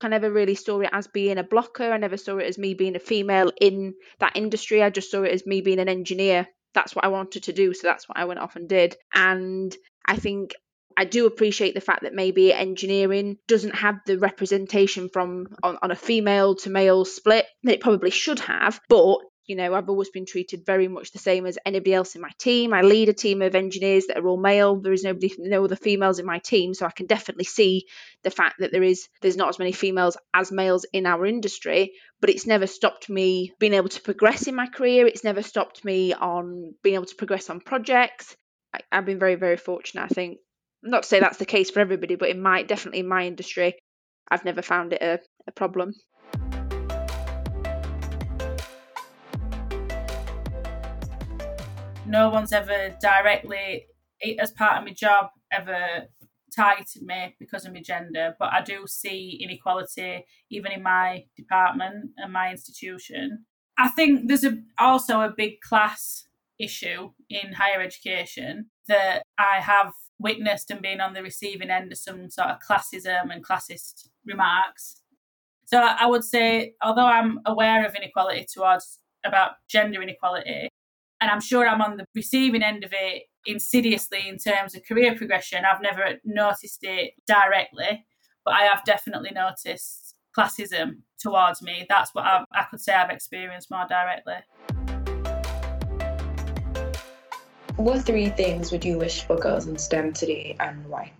I 0.00 0.08
never 0.08 0.30
really 0.30 0.56
saw 0.56 0.80
it 0.80 0.90
as 0.92 1.06
being 1.06 1.38
a 1.38 1.44
blocker. 1.44 1.90
I 1.90 1.96
never 1.96 2.16
saw 2.16 2.36
it 2.38 2.46
as 2.46 2.58
me 2.58 2.74
being 2.74 2.96
a 2.96 3.00
female 3.00 3.50
in 3.60 3.94
that 4.18 4.36
industry. 4.36 4.82
I 4.82 4.90
just 4.90 5.10
saw 5.10 5.22
it 5.22 5.32
as 5.32 5.46
me 5.46 5.62
being 5.62 5.78
an 5.78 5.88
engineer. 5.88 6.48
That's 6.74 6.94
what 6.94 7.04
I 7.04 7.08
wanted 7.08 7.44
to 7.44 7.52
do. 7.52 7.72
So 7.72 7.86
that's 7.86 8.08
what 8.08 8.18
I 8.18 8.26
went 8.26 8.40
off 8.40 8.56
and 8.56 8.68
did. 8.68 8.96
And 9.14 9.74
I 10.04 10.16
think 10.16 10.52
I 10.96 11.04
do 11.04 11.26
appreciate 11.26 11.74
the 11.74 11.80
fact 11.80 12.02
that 12.02 12.14
maybe 12.14 12.52
engineering 12.52 13.38
doesn't 13.48 13.74
have 13.74 14.00
the 14.06 14.18
representation 14.18 15.08
from 15.08 15.46
on, 15.62 15.78
on, 15.82 15.90
a 15.90 15.96
female 15.96 16.56
to 16.56 16.70
male 16.70 17.04
split 17.04 17.46
that 17.64 17.74
it 17.74 17.80
probably 17.80 18.10
should 18.10 18.40
have, 18.40 18.80
but 18.88 19.18
you 19.46 19.56
know, 19.56 19.74
I've 19.74 19.88
always 19.88 20.10
been 20.10 20.26
treated 20.26 20.66
very 20.66 20.88
much 20.88 21.12
the 21.12 21.18
same 21.18 21.46
as 21.46 21.58
anybody 21.64 21.94
else 21.94 22.14
in 22.14 22.20
my 22.20 22.30
team. 22.38 22.72
I 22.72 22.82
lead 22.82 23.08
a 23.08 23.12
team 23.14 23.42
of 23.42 23.54
engineers 23.54 24.06
that 24.06 24.18
are 24.18 24.26
all 24.26 24.36
male. 24.36 24.80
There 24.80 24.92
is 24.92 25.04
nobody, 25.04 25.32
no 25.38 25.64
other 25.64 25.76
females 25.76 26.18
in 26.18 26.26
my 26.26 26.38
team, 26.38 26.74
so 26.74 26.86
I 26.86 26.90
can 26.90 27.06
definitely 27.06 27.44
see 27.44 27.86
the 28.22 28.30
fact 28.30 28.56
that 28.58 28.72
there 28.72 28.82
is 28.82 29.08
there's 29.22 29.36
not 29.36 29.48
as 29.48 29.58
many 29.58 29.72
females 29.72 30.16
as 30.34 30.50
males 30.50 30.84
in 30.92 31.06
our 31.06 31.24
industry. 31.26 31.92
But 32.20 32.30
it's 32.30 32.46
never 32.46 32.66
stopped 32.66 33.08
me 33.08 33.52
being 33.58 33.74
able 33.74 33.90
to 33.90 34.02
progress 34.02 34.46
in 34.46 34.54
my 34.54 34.66
career. 34.66 35.06
It's 35.06 35.24
never 35.24 35.42
stopped 35.42 35.84
me 35.84 36.12
on 36.12 36.74
being 36.82 36.94
able 36.94 37.06
to 37.06 37.14
progress 37.14 37.50
on 37.50 37.60
projects. 37.60 38.36
I, 38.74 38.80
I've 38.90 39.06
been 39.06 39.18
very, 39.18 39.36
very 39.36 39.56
fortunate. 39.56 40.04
I 40.04 40.08
think 40.08 40.38
not 40.82 41.02
to 41.02 41.08
say 41.08 41.20
that's 41.20 41.38
the 41.38 41.46
case 41.46 41.70
for 41.70 41.80
everybody, 41.80 42.16
but 42.16 42.30
in 42.30 42.40
my 42.40 42.62
definitely 42.62 43.00
in 43.00 43.08
my 43.08 43.26
industry, 43.26 43.76
I've 44.28 44.44
never 44.44 44.62
found 44.62 44.92
it 44.92 45.02
a, 45.02 45.20
a 45.46 45.52
problem. 45.52 45.94
No 52.06 52.30
one's 52.30 52.52
ever 52.52 52.96
directly, 53.00 53.86
as 54.38 54.50
part 54.52 54.78
of 54.78 54.84
my 54.84 54.92
job, 54.92 55.30
ever 55.52 56.06
targeted 56.54 57.02
me 57.02 57.34
because 57.38 57.66
of 57.66 57.72
my 57.72 57.82
gender, 57.82 58.34
but 58.38 58.52
I 58.52 58.62
do 58.62 58.84
see 58.86 59.38
inequality 59.42 60.24
even 60.50 60.72
in 60.72 60.82
my 60.82 61.24
department 61.36 62.10
and 62.16 62.32
my 62.32 62.50
institution. 62.50 63.44
I 63.78 63.88
think 63.88 64.28
there's 64.28 64.44
a, 64.44 64.58
also 64.78 65.20
a 65.20 65.34
big 65.36 65.60
class 65.60 66.26
issue 66.58 67.10
in 67.28 67.52
higher 67.52 67.82
education 67.82 68.70
that 68.88 69.22
I 69.38 69.60
have 69.60 69.92
witnessed 70.18 70.70
and 70.70 70.80
been 70.80 71.00
on 71.00 71.12
the 71.12 71.22
receiving 71.22 71.68
end 71.68 71.92
of 71.92 71.98
some 71.98 72.30
sort 72.30 72.48
of 72.48 72.58
classism 72.66 73.30
and 73.30 73.44
classist 73.44 74.08
remarks. 74.24 75.02
So 75.66 75.78
I 75.78 76.06
would 76.06 76.24
say, 76.24 76.74
although 76.82 77.06
I'm 77.06 77.40
aware 77.44 77.84
of 77.84 77.94
inequality 77.94 78.46
towards 78.50 79.00
about 79.24 79.52
gender 79.68 80.00
inequality, 80.00 80.70
And 81.26 81.32
I'm 81.32 81.40
sure 81.40 81.66
I'm 81.66 81.82
on 81.82 81.96
the 81.96 82.06
receiving 82.14 82.62
end 82.62 82.84
of 82.84 82.92
it 82.92 83.24
insidiously 83.46 84.28
in 84.28 84.38
terms 84.38 84.76
of 84.76 84.84
career 84.84 85.16
progression. 85.16 85.64
I've 85.64 85.82
never 85.82 86.20
noticed 86.24 86.84
it 86.84 87.14
directly, 87.26 88.06
but 88.44 88.54
I 88.54 88.62
have 88.66 88.84
definitely 88.84 89.32
noticed 89.34 90.14
classism 90.38 91.00
towards 91.18 91.62
me. 91.62 91.84
That's 91.88 92.14
what 92.14 92.26
I've, 92.26 92.44
I 92.52 92.62
could 92.70 92.80
say 92.80 92.94
I've 92.94 93.10
experienced 93.10 93.72
more 93.72 93.86
directly. 93.88 94.36
What 97.74 98.06
three 98.06 98.28
things 98.28 98.70
would 98.70 98.84
you 98.84 98.96
wish 98.96 99.24
for 99.24 99.36
girls 99.36 99.66
in 99.66 99.78
STEM 99.78 100.12
today 100.12 100.54
and 100.60 100.86
why? 100.86 101.10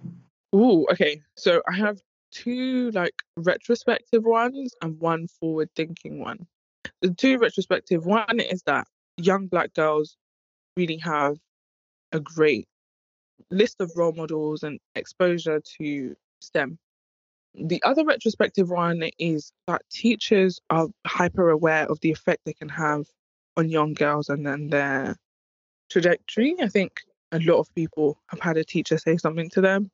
Ooh, 0.54 0.86
okay. 0.92 1.20
So 1.34 1.62
I 1.68 1.74
have 1.78 1.98
two 2.30 2.92
like 2.92 3.24
retrospective 3.36 4.22
ones 4.22 4.72
and 4.82 5.00
one 5.00 5.26
forward 5.26 5.70
thinking 5.74 6.20
one. 6.20 6.46
The 7.02 7.12
two 7.12 7.38
retrospective 7.38 8.06
one 8.06 8.38
is 8.38 8.62
that 8.66 8.86
young 9.16 9.46
black 9.46 9.74
girls 9.74 10.16
really 10.76 10.98
have 10.98 11.36
a 12.12 12.20
great 12.20 12.68
list 13.50 13.80
of 13.80 13.92
role 13.96 14.12
models 14.12 14.62
and 14.62 14.78
exposure 14.94 15.60
to 15.78 16.14
STEM. 16.40 16.78
The 17.54 17.82
other 17.84 18.04
retrospective 18.04 18.70
one 18.70 19.08
is 19.18 19.52
that 19.66 19.82
teachers 19.90 20.60
are 20.68 20.88
hyper 21.06 21.50
aware 21.50 21.86
of 21.90 22.00
the 22.00 22.12
effect 22.12 22.42
they 22.44 22.52
can 22.52 22.68
have 22.68 23.06
on 23.56 23.70
young 23.70 23.94
girls 23.94 24.28
and 24.28 24.46
then 24.46 24.68
their 24.68 25.16
trajectory. 25.88 26.54
I 26.60 26.68
think 26.68 27.00
a 27.32 27.38
lot 27.40 27.58
of 27.58 27.74
people 27.74 28.18
have 28.28 28.40
had 28.40 28.58
a 28.58 28.64
teacher 28.64 28.98
say 28.98 29.16
something 29.16 29.48
to 29.50 29.60
them 29.60 29.90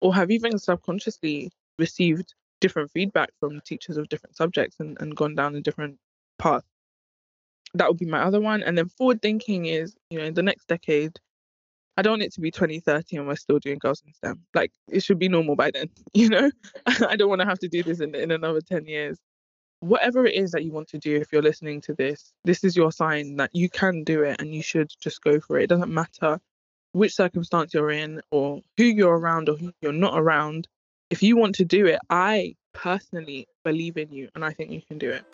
or 0.00 0.14
have 0.14 0.30
even 0.30 0.58
subconsciously 0.58 1.52
received 1.78 2.34
different 2.60 2.90
feedback 2.90 3.30
from 3.38 3.60
teachers 3.60 3.96
of 3.96 4.08
different 4.08 4.36
subjects 4.36 4.76
and, 4.80 4.96
and 5.00 5.16
gone 5.16 5.34
down 5.34 5.54
a 5.54 5.60
different 5.60 5.98
path. 6.38 6.64
That 7.74 7.88
would 7.88 7.98
be 7.98 8.06
my 8.06 8.20
other 8.20 8.40
one. 8.40 8.62
And 8.62 8.78
then 8.78 8.88
forward 8.88 9.20
thinking 9.20 9.66
is, 9.66 9.94
you 10.10 10.18
know, 10.18 10.24
in 10.24 10.34
the 10.34 10.42
next 10.42 10.68
decade, 10.68 11.18
I 11.96 12.02
don't 12.02 12.12
want 12.12 12.22
it 12.22 12.32
to 12.34 12.40
be 12.40 12.50
2030 12.50 13.16
and 13.16 13.26
we're 13.26 13.36
still 13.36 13.58
doing 13.58 13.78
girls 13.78 14.02
in 14.04 14.12
STEM. 14.12 14.42
Like 14.54 14.72
it 14.88 15.02
should 15.02 15.18
be 15.18 15.28
normal 15.28 15.56
by 15.56 15.70
then, 15.70 15.88
you 16.14 16.28
know? 16.28 16.50
I 16.86 17.16
don't 17.16 17.28
want 17.28 17.40
to 17.40 17.46
have 17.46 17.58
to 17.60 17.68
do 17.68 17.82
this 17.82 18.00
in, 18.00 18.14
in 18.14 18.30
another 18.30 18.60
10 18.60 18.86
years. 18.86 19.18
Whatever 19.80 20.24
it 20.24 20.34
is 20.34 20.52
that 20.52 20.64
you 20.64 20.72
want 20.72 20.88
to 20.88 20.98
do, 20.98 21.16
if 21.16 21.32
you're 21.32 21.42
listening 21.42 21.80
to 21.82 21.94
this, 21.94 22.32
this 22.44 22.64
is 22.64 22.76
your 22.76 22.90
sign 22.90 23.36
that 23.36 23.50
you 23.52 23.68
can 23.68 24.02
do 24.02 24.22
it 24.22 24.40
and 24.40 24.54
you 24.54 24.62
should 24.62 24.90
just 25.00 25.22
go 25.22 25.40
for 25.40 25.58
it. 25.58 25.64
It 25.64 25.68
doesn't 25.68 25.92
matter 25.92 26.40
which 26.92 27.14
circumstance 27.14 27.74
you're 27.74 27.90
in 27.90 28.20
or 28.30 28.60
who 28.76 28.84
you're 28.84 29.18
around 29.18 29.48
or 29.48 29.56
who 29.56 29.72
you're 29.82 29.92
not 29.92 30.18
around. 30.18 30.68
If 31.10 31.22
you 31.22 31.36
want 31.36 31.56
to 31.56 31.64
do 31.64 31.86
it, 31.86 31.98
I 32.08 32.54
personally 32.72 33.46
believe 33.62 33.96
in 33.96 34.10
you 34.10 34.28
and 34.34 34.44
I 34.44 34.52
think 34.52 34.70
you 34.70 34.80
can 34.80 34.98
do 34.98 35.10
it. 35.10 35.24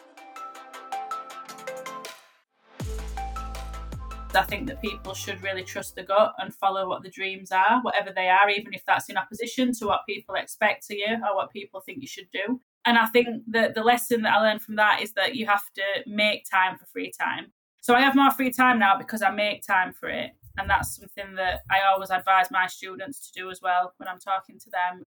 I 4.34 4.42
think 4.42 4.68
that 4.68 4.80
people 4.80 5.12
should 5.12 5.42
really 5.42 5.64
trust 5.64 5.96
the 5.96 6.02
gut 6.02 6.34
and 6.38 6.54
follow 6.54 6.88
what 6.88 7.02
the 7.02 7.10
dreams 7.10 7.50
are, 7.50 7.80
whatever 7.82 8.12
they 8.14 8.28
are, 8.28 8.49
even 8.49 8.72
if 8.72 8.84
that's 8.84 9.08
in 9.08 9.16
opposition 9.16 9.72
to 9.75 9.87
what 9.87 10.06
people 10.08 10.37
expect 10.37 10.90
of 10.90 10.96
you 10.96 11.16
or 11.28 11.34
what 11.34 11.50
people 11.50 11.80
think 11.80 11.99
you 12.00 12.06
should 12.06 12.30
do. 12.32 12.60
And 12.84 12.96
I 12.96 13.06
think 13.06 13.42
that 13.49 13.75
the 13.75 13.82
lesson 13.82 14.22
that 14.22 14.34
I 14.34 14.40
learned 14.40 14.62
from 14.62 14.76
that 14.76 15.02
is 15.02 15.12
that 15.14 15.34
you 15.34 15.46
have 15.46 15.64
to 15.75 15.82
make 16.06 16.44
time 16.50 16.78
for 16.78 16.87
free 16.87 17.12
time. 17.18 17.52
So 17.80 17.94
I 17.94 18.00
have 18.00 18.14
more 18.14 18.30
free 18.30 18.52
time 18.52 18.78
now 18.78 18.96
because 18.96 19.22
I 19.22 19.30
make 19.30 19.66
time 19.66 19.92
for 19.92 20.08
it. 20.08 20.30
And 20.58 20.68
that's 20.68 20.96
something 20.96 21.34
that 21.37 21.60
I 21.70 21.80
always 21.92 22.10
advise 22.10 22.50
my 22.50 22.66
students 22.66 23.30
to 23.30 23.40
do 23.40 23.50
as 23.50 23.60
well 23.62 23.94
when 23.96 24.08
I'm 24.08 24.18
talking 24.18 24.58
to 24.58 24.70
them. 24.70 25.02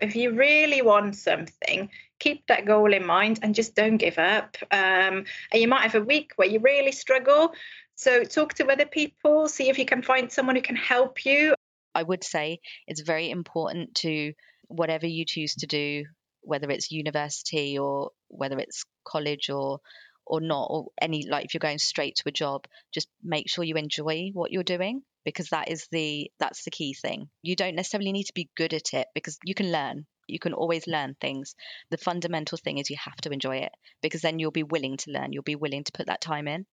If 0.00 0.16
you 0.16 0.32
really 0.32 0.82
want 0.82 1.14
something, 1.14 1.88
keep 2.18 2.46
that 2.48 2.66
goal 2.66 2.92
in 2.92 3.06
mind 3.06 3.38
and 3.42 3.54
just 3.54 3.76
don't 3.76 3.96
give 3.96 4.18
up. 4.18 4.56
Um, 4.72 5.24
and 5.52 5.62
you 5.62 5.68
might 5.68 5.82
have 5.82 5.94
a 5.94 6.04
week 6.04 6.32
where 6.36 6.48
you 6.48 6.58
really 6.58 6.90
struggle, 6.90 7.54
so 7.96 8.24
talk 8.24 8.54
to 8.54 8.66
other 8.70 8.86
people, 8.86 9.48
see 9.48 9.68
if 9.68 9.78
you 9.78 9.86
can 9.86 10.02
find 10.02 10.30
someone 10.30 10.56
who 10.56 10.62
can 10.62 10.76
help 10.76 11.24
you. 11.24 11.54
I 11.94 12.02
would 12.02 12.24
say 12.24 12.60
it's 12.86 13.00
very 13.00 13.30
important 13.30 13.94
to 13.96 14.32
whatever 14.66 15.06
you 15.06 15.24
choose 15.24 15.54
to 15.56 15.66
do, 15.66 16.06
whether 16.40 16.70
it's 16.70 16.90
university 16.90 17.78
or 17.78 18.10
whether 18.28 18.58
it's 18.58 18.84
college 19.04 19.50
or 19.50 19.80
or 20.26 20.40
not 20.40 20.68
or 20.70 20.86
any 21.00 21.26
like 21.28 21.44
if 21.44 21.54
you're 21.54 21.58
going 21.58 21.78
straight 21.78 22.16
to 22.16 22.22
a 22.26 22.32
job 22.32 22.66
just 22.92 23.08
make 23.22 23.46
sure 23.46 23.62
you 23.62 23.74
enjoy 23.74 24.30
what 24.32 24.50
you're 24.50 24.62
doing 24.62 25.02
because 25.24 25.50
that 25.50 25.70
is 25.70 25.86
the 25.90 26.30
that's 26.38 26.64
the 26.64 26.70
key 26.70 26.94
thing. 26.94 27.28
You 27.42 27.56
don't 27.56 27.74
necessarily 27.74 28.12
need 28.12 28.24
to 28.24 28.34
be 28.34 28.50
good 28.56 28.74
at 28.74 28.94
it 28.94 29.08
because 29.14 29.38
you 29.44 29.54
can 29.54 29.72
learn. 29.72 30.06
You 30.26 30.38
can 30.38 30.54
always 30.54 30.86
learn 30.86 31.16
things. 31.20 31.54
The 31.90 31.98
fundamental 31.98 32.56
thing 32.56 32.78
is 32.78 32.88
you 32.88 32.96
have 33.02 33.16
to 33.22 33.30
enjoy 33.30 33.58
it 33.58 33.72
because 34.02 34.22
then 34.22 34.38
you'll 34.38 34.50
be 34.50 34.62
willing 34.62 34.96
to 34.98 35.10
learn. 35.10 35.32
You'll 35.32 35.42
be 35.42 35.56
willing 35.56 35.84
to 35.84 35.92
put 35.92 36.06
that 36.06 36.20
time 36.20 36.48
in 36.48 36.66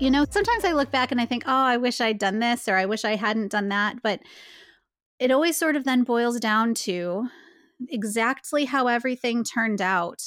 You 0.00 0.10
know, 0.10 0.24
sometimes 0.30 0.64
I 0.64 0.72
look 0.72 0.90
back 0.90 1.12
and 1.12 1.20
I 1.20 1.26
think, 1.26 1.44
oh, 1.46 1.52
I 1.52 1.76
wish 1.76 2.00
I'd 2.00 2.16
done 2.16 2.38
this 2.38 2.68
or 2.68 2.76
I 2.76 2.86
wish 2.86 3.04
I 3.04 3.16
hadn't 3.16 3.52
done 3.52 3.68
that. 3.68 4.02
But 4.02 4.20
it 5.18 5.30
always 5.30 5.58
sort 5.58 5.76
of 5.76 5.84
then 5.84 6.04
boils 6.04 6.40
down 6.40 6.72
to 6.72 7.28
exactly 7.86 8.64
how 8.64 8.86
everything 8.86 9.44
turned 9.44 9.82
out 9.82 10.22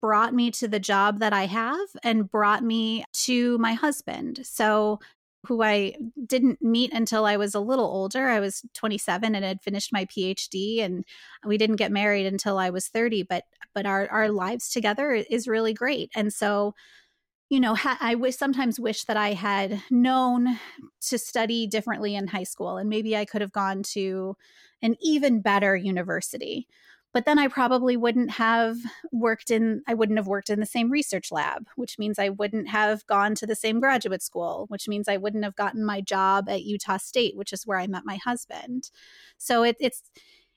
brought 0.00 0.32
me 0.32 0.50
to 0.52 0.66
the 0.66 0.80
job 0.80 1.18
that 1.18 1.34
I 1.34 1.44
have 1.44 1.88
and 2.02 2.30
brought 2.30 2.64
me 2.64 3.04
to 3.24 3.58
my 3.58 3.74
husband. 3.74 4.40
So, 4.44 5.00
who 5.46 5.62
I 5.62 5.94
didn't 6.26 6.60
meet 6.60 6.92
until 6.92 7.24
I 7.24 7.36
was 7.36 7.54
a 7.54 7.60
little 7.60 7.84
older. 7.84 8.28
I 8.28 8.40
was 8.40 8.62
27 8.74 9.34
and 9.34 9.44
had 9.44 9.62
finished 9.62 9.92
my 9.92 10.04
PhD 10.06 10.82
and 10.82 11.04
we 11.44 11.56
didn't 11.56 11.76
get 11.76 11.92
married 11.92 12.26
until 12.26 12.58
I 12.58 12.70
was 12.70 12.88
30, 12.88 13.24
but 13.24 13.44
but 13.74 13.86
our 13.86 14.08
our 14.10 14.30
lives 14.30 14.70
together 14.70 15.12
is 15.12 15.46
really 15.46 15.74
great. 15.74 16.10
And 16.16 16.32
so 16.32 16.74
you 17.48 17.60
know, 17.60 17.74
ha- 17.74 17.98
I 18.00 18.16
wish 18.16 18.36
sometimes 18.36 18.80
wish 18.80 19.04
that 19.04 19.16
I 19.16 19.32
had 19.32 19.80
known 19.90 20.58
to 21.08 21.18
study 21.18 21.66
differently 21.66 22.16
in 22.16 22.26
high 22.26 22.44
school, 22.44 22.76
and 22.76 22.90
maybe 22.90 23.16
I 23.16 23.24
could 23.24 23.40
have 23.40 23.52
gone 23.52 23.82
to 23.94 24.36
an 24.82 24.96
even 25.00 25.40
better 25.40 25.76
university. 25.76 26.66
But 27.12 27.24
then 27.24 27.38
I 27.38 27.48
probably 27.48 27.96
wouldn't 27.96 28.32
have 28.32 28.76
worked 29.10 29.50
in, 29.50 29.82
I 29.86 29.94
wouldn't 29.94 30.18
have 30.18 30.26
worked 30.26 30.50
in 30.50 30.60
the 30.60 30.66
same 30.66 30.90
research 30.90 31.32
lab, 31.32 31.66
which 31.76 31.98
means 31.98 32.18
I 32.18 32.28
wouldn't 32.28 32.68
have 32.68 33.06
gone 33.06 33.34
to 33.36 33.46
the 33.46 33.54
same 33.54 33.80
graduate 33.80 34.22
school, 34.22 34.66
which 34.68 34.86
means 34.86 35.08
I 35.08 35.16
wouldn't 35.16 35.44
have 35.44 35.56
gotten 35.56 35.84
my 35.84 36.02
job 36.02 36.48
at 36.48 36.64
Utah 36.64 36.98
State, 36.98 37.36
which 37.36 37.54
is 37.54 37.66
where 37.66 37.78
I 37.78 37.86
met 37.86 38.02
my 38.04 38.16
husband. 38.16 38.90
So 39.38 39.62
it, 39.62 39.76
it's, 39.80 40.02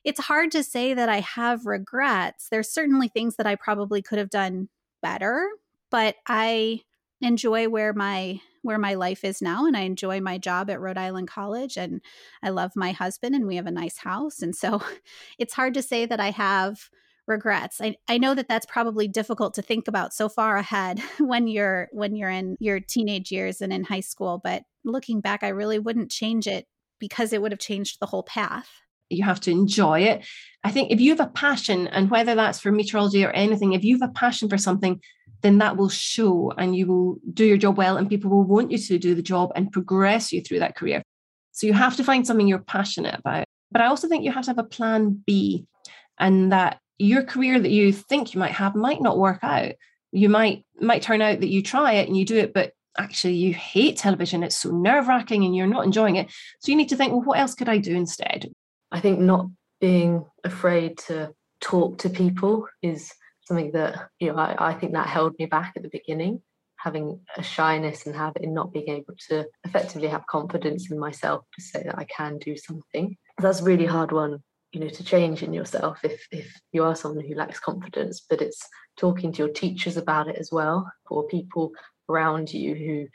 it's 0.04 0.20
hard 0.20 0.52
to 0.52 0.64
say 0.64 0.94
that 0.94 1.08
I 1.08 1.22
have 1.22 1.66
regrets. 1.66 2.50
There's 2.50 2.70
certainly 2.70 3.08
things 3.08 3.38
that 3.38 3.48
I 3.48 3.56
probably 3.56 4.02
could 4.02 4.18
have 4.18 4.30
done 4.30 4.68
better, 5.02 5.48
but 5.92 6.16
I 6.28 6.82
enjoy 7.22 7.68
where 7.68 7.94
my 7.94 8.40
where 8.62 8.78
my 8.78 8.94
life 8.94 9.24
is 9.24 9.42
now 9.42 9.66
and 9.66 9.78
I 9.78 9.82
enjoy 9.82 10.20
my 10.20 10.38
job 10.38 10.70
at 10.70 10.82
Rhode 10.82 10.98
Island 10.98 11.30
College 11.30 11.78
and 11.78 12.02
I 12.44 12.50
love 12.50 12.72
my 12.76 12.92
husband 12.92 13.34
and 13.34 13.48
we 13.48 13.56
have 13.56 13.68
a 13.68 13.72
nice 13.72 13.98
house 13.98 14.42
and 14.42 14.56
so 14.56 14.82
it's 15.40 15.54
hard 15.54 15.74
to 15.76 15.82
say 15.82 16.06
that 16.06 16.20
I 16.20 16.32
have 16.32 16.90
regrets. 17.26 17.80
I, 17.80 17.96
I 18.08 18.18
know 18.18 18.34
that 18.34 18.48
that's 18.50 18.66
probably 18.66 19.08
difficult 19.08 19.54
to 19.54 19.62
think 19.62 19.88
about 19.88 20.14
so 20.14 20.28
far 20.28 20.58
ahead 20.58 21.00
when 21.20 21.48
you're 21.48 21.88
when 21.92 22.16
you're 22.16 22.30
in 22.30 22.58
your 22.60 22.80
teenage 22.80 23.32
years 23.32 23.62
and 23.62 23.72
in 23.72 23.84
high 23.84 24.00
school, 24.02 24.42
but 24.44 24.64
looking 24.84 25.22
back 25.22 25.44
I 25.44 25.50
really 25.50 25.80
wouldn't 25.80 26.12
change 26.12 26.48
it 26.48 26.66
because 27.00 27.32
it 27.32 27.42
would 27.42 27.52
have 27.52 27.60
changed 27.60 28.00
the 28.00 28.08
whole 28.08 28.24
path. 28.24 28.70
You 29.10 29.24
have 29.24 29.40
to 29.42 29.52
enjoy 29.52 30.02
it. 30.02 30.26
I 30.64 30.72
think 30.72 30.92
if 30.92 31.00
you 31.00 31.12
have 31.12 31.20
a 31.20 31.32
passion, 31.32 31.88
and 31.88 32.12
whether 32.12 32.36
that's 32.36 32.60
for 32.60 32.72
meteorology 32.72 33.24
or 33.26 33.32
anything, 33.32 33.74
if 33.74 33.84
you 33.84 33.98
have 33.98 34.10
a 34.10 34.14
passion 34.14 34.50
for 34.50 34.58
something, 34.58 35.00
then 35.42 35.60
that 35.60 35.78
will 35.78 35.90
show 35.90 36.52
and 36.58 36.76
you 36.76 36.86
will 36.88 37.18
do 37.34 37.46
your 37.46 37.58
job 37.58 37.78
well 37.78 37.98
and 37.98 38.10
people 38.10 38.30
will 38.30 38.44
want 38.44 38.72
you 38.72 38.78
to 38.78 39.00
do 39.00 39.16
the 39.16 39.22
job 39.22 39.52
and 39.56 39.72
progress 39.72 40.32
you 40.32 40.42
through 40.42 40.60
that 40.60 40.76
career. 40.76 41.02
So 41.52 41.68
you 41.68 41.74
have 41.74 41.96
to 41.98 42.04
find 42.04 42.26
something 42.26 42.48
you're 42.48 42.60
passionate 42.60 43.18
about. 43.18 43.46
But 43.72 43.82
I 43.82 43.88
also 43.88 44.08
think 44.08 44.24
you 44.24 44.32
have 44.32 44.46
to 44.46 44.52
have 44.52 44.58
a 44.58 44.64
plan 44.64 45.24
B 45.26 45.66
and 46.18 46.52
that 46.52 46.80
your 46.98 47.24
career 47.24 47.60
that 47.60 47.72
you 47.72 47.94
think 47.94 48.34
you 48.34 48.40
might 48.40 48.52
have 48.52 48.76
might 48.76 49.02
not 49.02 49.18
work 49.18 49.40
out. 49.44 49.74
You 50.12 50.30
might 50.30 50.66
might 50.80 51.02
turn 51.02 51.22
out 51.22 51.40
that 51.40 51.50
you 51.50 51.62
try 51.62 51.94
it 51.94 52.08
and 52.08 52.18
you 52.18 52.26
do 52.26 52.38
it, 52.38 52.54
but 52.54 52.74
actually 52.98 53.36
you 53.36 53.54
hate 53.54 53.98
television. 53.98 54.44
It's 54.44 54.58
so 54.58 54.72
nerve-wracking 54.72 55.44
and 55.44 55.56
you're 55.56 55.68
not 55.68 55.86
enjoying 55.86 56.16
it. 56.16 56.30
So 56.60 56.72
you 56.72 56.76
need 56.76 56.90
to 56.90 56.96
think, 56.96 57.12
well, 57.12 57.22
what 57.22 57.40
else 57.40 57.56
could 57.56 57.70
I 57.70 57.78
do 57.78 57.96
instead? 57.96 58.52
I 58.92 59.00
think 59.00 59.20
not 59.20 59.48
being 59.80 60.26
afraid 60.44 60.98
to 61.08 61.34
talk 61.62 62.00
to 62.00 62.10
people 62.10 62.68
is 62.82 63.14
something 63.50 63.72
that 63.72 64.10
you 64.20 64.32
know 64.32 64.38
I, 64.38 64.70
I 64.70 64.74
think 64.74 64.94
that 64.94 65.08
held 65.08 65.36
me 65.38 65.48
back 65.48 65.74
at 65.76 65.84
the 65.84 65.90
beginning 65.90 66.42
having 66.80 67.20
a 67.36 67.44
shyness 67.44 68.06
and 68.06 68.16
having 68.16 68.54
not 68.54 68.72
being 68.72 68.88
able 68.88 69.14
to 69.28 69.46
effectively 69.66 70.08
have 70.08 70.26
confidence 70.28 70.90
in 70.90 70.98
myself 70.98 71.44
to 71.54 71.62
say 71.62 71.84
that 71.84 71.98
I 71.98 72.06
can 72.06 72.38
do 72.38 72.56
something. 72.56 73.18
That's 73.38 73.60
a 73.60 73.66
really 73.66 73.86
hard 73.86 74.14
one, 74.14 74.42
you 74.72 74.80
know, 74.80 74.88
to 74.88 75.04
change 75.04 75.44
in 75.44 75.54
yourself 75.54 76.00
if 76.06 76.26
if 76.32 76.50
you 76.72 76.86
are 76.86 76.96
someone 76.96 77.26
who 77.26 77.36
lacks 77.36 77.60
confidence. 77.60 78.26
But 78.30 78.42
it's 78.42 78.66
talking 78.98 79.34
to 79.34 79.40
your 79.40 79.54
teachers 79.54 79.98
about 79.98 80.30
it 80.30 80.38
as 80.38 80.52
well, 80.52 80.90
or 81.10 81.28
people 81.28 81.74
around 82.10 82.54
you 82.54 82.76
who 82.76 83.08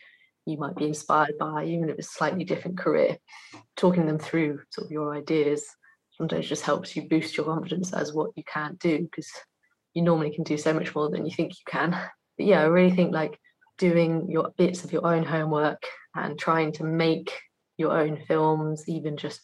you 0.46 0.58
might 0.58 0.76
be 0.76 0.84
inspired 0.84 1.38
by, 1.38 1.64
even 1.64 1.88
if 1.88 1.98
it's 1.98 2.08
a 2.08 2.18
slightly 2.18 2.44
different 2.44 2.76
career. 2.76 3.16
Talking 3.76 4.04
them 4.04 4.18
through 4.18 4.60
sort 4.70 4.86
of 4.86 4.90
your 4.92 5.14
ideas 5.16 5.64
sometimes 6.10 6.46
just 6.46 6.64
helps 6.64 6.94
you 6.94 7.08
boost 7.08 7.36
your 7.36 7.46
confidence 7.46 7.94
as 7.94 8.12
what 8.12 8.30
you 8.36 8.44
can't 8.44 8.78
do 8.78 8.98
because 9.10 9.30
you 9.94 10.02
normally 10.02 10.34
can 10.34 10.44
do 10.44 10.58
so 10.58 10.72
much 10.72 10.94
more 10.94 11.08
than 11.08 11.24
you 11.24 11.32
think 11.32 11.52
you 11.52 11.64
can. 11.66 11.90
but 11.90 12.46
yeah, 12.46 12.60
I 12.60 12.64
really 12.64 12.94
think 12.94 13.14
like 13.14 13.38
doing 13.78 14.28
your 14.28 14.52
bits 14.56 14.84
of 14.84 14.92
your 14.92 15.06
own 15.06 15.24
homework 15.24 15.82
and 16.14 16.38
trying 16.38 16.72
to 16.72 16.84
make 16.84 17.32
your 17.76 17.96
own 17.98 18.18
films, 18.26 18.84
even 18.88 19.16
just 19.16 19.40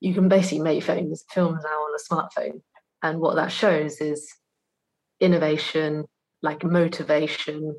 you 0.00 0.12
can 0.12 0.28
basically 0.28 0.60
make 0.60 0.82
films 0.82 1.24
films 1.32 1.62
now 1.64 1.70
on 1.70 1.94
a 1.94 2.14
smartphone. 2.14 2.60
And 3.02 3.20
what 3.20 3.36
that 3.36 3.52
shows 3.52 4.00
is 4.00 4.28
innovation, 5.20 6.04
like 6.42 6.64
motivation, 6.64 7.76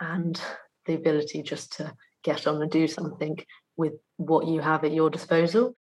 and 0.00 0.40
the 0.86 0.94
ability 0.94 1.42
just 1.42 1.74
to 1.74 1.92
get 2.24 2.46
on 2.46 2.60
and 2.60 2.70
do 2.70 2.88
something 2.88 3.38
with 3.76 3.92
what 4.16 4.46
you 4.46 4.60
have 4.60 4.84
at 4.84 4.92
your 4.92 5.10
disposal. 5.10 5.76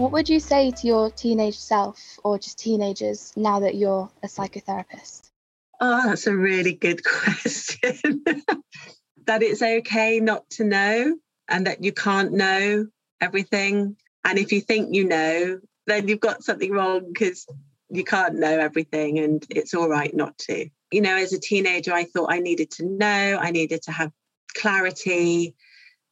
What 0.00 0.12
would 0.12 0.30
you 0.30 0.40
say 0.40 0.70
to 0.70 0.86
your 0.86 1.10
teenage 1.10 1.58
self 1.58 2.18
or 2.24 2.38
just 2.38 2.58
teenagers 2.58 3.34
now 3.36 3.60
that 3.60 3.74
you're 3.74 4.10
a 4.22 4.28
psychotherapist? 4.28 5.30
Oh, 5.78 6.08
that's 6.08 6.26
a 6.26 6.34
really 6.34 6.72
good 6.72 7.04
question. 7.04 8.24
that 9.26 9.42
it's 9.42 9.60
okay 9.60 10.18
not 10.18 10.48
to 10.52 10.64
know 10.64 11.18
and 11.48 11.66
that 11.66 11.84
you 11.84 11.92
can't 11.92 12.32
know 12.32 12.86
everything. 13.20 13.98
And 14.24 14.38
if 14.38 14.52
you 14.52 14.62
think 14.62 14.94
you 14.94 15.04
know, 15.04 15.60
then 15.86 16.08
you've 16.08 16.18
got 16.18 16.44
something 16.44 16.72
wrong 16.72 17.12
because 17.12 17.46
you 17.90 18.02
can't 18.02 18.36
know 18.36 18.58
everything 18.58 19.18
and 19.18 19.44
it's 19.50 19.74
all 19.74 19.90
right 19.90 20.16
not 20.16 20.38
to. 20.38 20.70
You 20.90 21.02
know, 21.02 21.14
as 21.14 21.34
a 21.34 21.38
teenager, 21.38 21.92
I 21.92 22.04
thought 22.04 22.32
I 22.32 22.38
needed 22.38 22.70
to 22.72 22.86
know, 22.86 23.38
I 23.38 23.50
needed 23.50 23.82
to 23.82 23.92
have 23.92 24.12
clarity, 24.54 25.54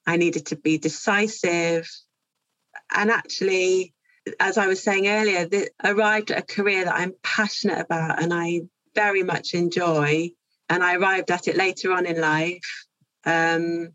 I 0.07 0.19
needed 0.19 0.45
to 0.49 0.57
be 0.57 0.77
decisive, 0.77 1.89
and 2.95 3.11
actually, 3.11 3.95
as 4.41 4.59
I 4.59 4.67
was 4.67 4.83
saying 4.83 5.09
earlier, 5.09 5.47
that 5.47 5.71
arrived 5.85 6.31
at 6.31 6.39
a 6.39 6.55
career 6.55 6.85
that 6.85 6.95
I'm 6.95 7.15
passionate 7.23 7.81
about 7.81 8.23
and 8.23 8.33
I 8.33 8.63
very 8.95 9.23
much 9.23 9.55
enjoy. 9.55 10.31
And 10.69 10.83
I 10.83 10.97
arrived 10.97 11.31
at 11.31 11.49
it 11.49 11.57
later 11.57 11.93
on 11.93 12.05
in 12.05 12.21
life 12.21 12.87
um, 13.25 13.95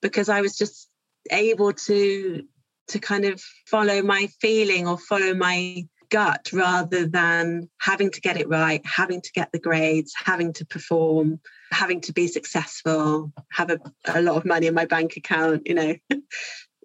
because 0.00 0.28
I 0.28 0.40
was 0.40 0.56
just 0.56 0.88
able 1.30 1.72
to 1.72 2.42
to 2.88 2.98
kind 2.98 3.24
of 3.24 3.40
follow 3.66 4.02
my 4.02 4.28
feeling 4.40 4.88
or 4.88 4.98
follow 4.98 5.32
my 5.32 5.86
gut 6.10 6.50
rather 6.52 7.06
than 7.06 7.70
having 7.80 8.10
to 8.10 8.20
get 8.20 8.36
it 8.36 8.48
right, 8.48 8.84
having 8.84 9.20
to 9.20 9.32
get 9.32 9.52
the 9.52 9.60
grades, 9.60 10.12
having 10.16 10.52
to 10.54 10.66
perform, 10.66 11.40
having 11.72 12.00
to 12.00 12.12
be 12.12 12.26
successful, 12.26 13.32
have 13.52 13.70
a, 13.70 13.78
a 14.06 14.20
lot 14.20 14.36
of 14.36 14.44
money 14.44 14.66
in 14.66 14.74
my 14.74 14.86
bank 14.86 15.16
account, 15.16 15.62
you 15.66 15.74
know. 15.74 15.94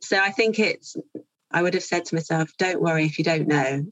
so 0.02 0.18
I 0.18 0.32
think 0.32 0.60
it's, 0.60 0.96
I 1.52 1.62
would 1.62 1.74
have 1.74 1.84
said 1.84 2.06
to 2.06 2.16
myself, 2.16 2.52
don't 2.58 2.82
worry 2.82 3.06
if 3.06 3.18
you 3.18 3.24
don't 3.24 3.48
know. 3.48 3.86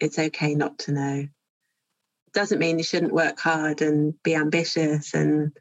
It's 0.00 0.18
okay 0.18 0.54
not 0.54 0.78
to 0.80 0.92
know. 0.92 1.28
Doesn't 2.32 2.58
mean 2.58 2.78
you 2.78 2.84
shouldn't 2.84 3.12
work 3.12 3.38
hard 3.38 3.80
and 3.80 4.14
be 4.22 4.34
ambitious 4.34 5.14
and, 5.14 5.56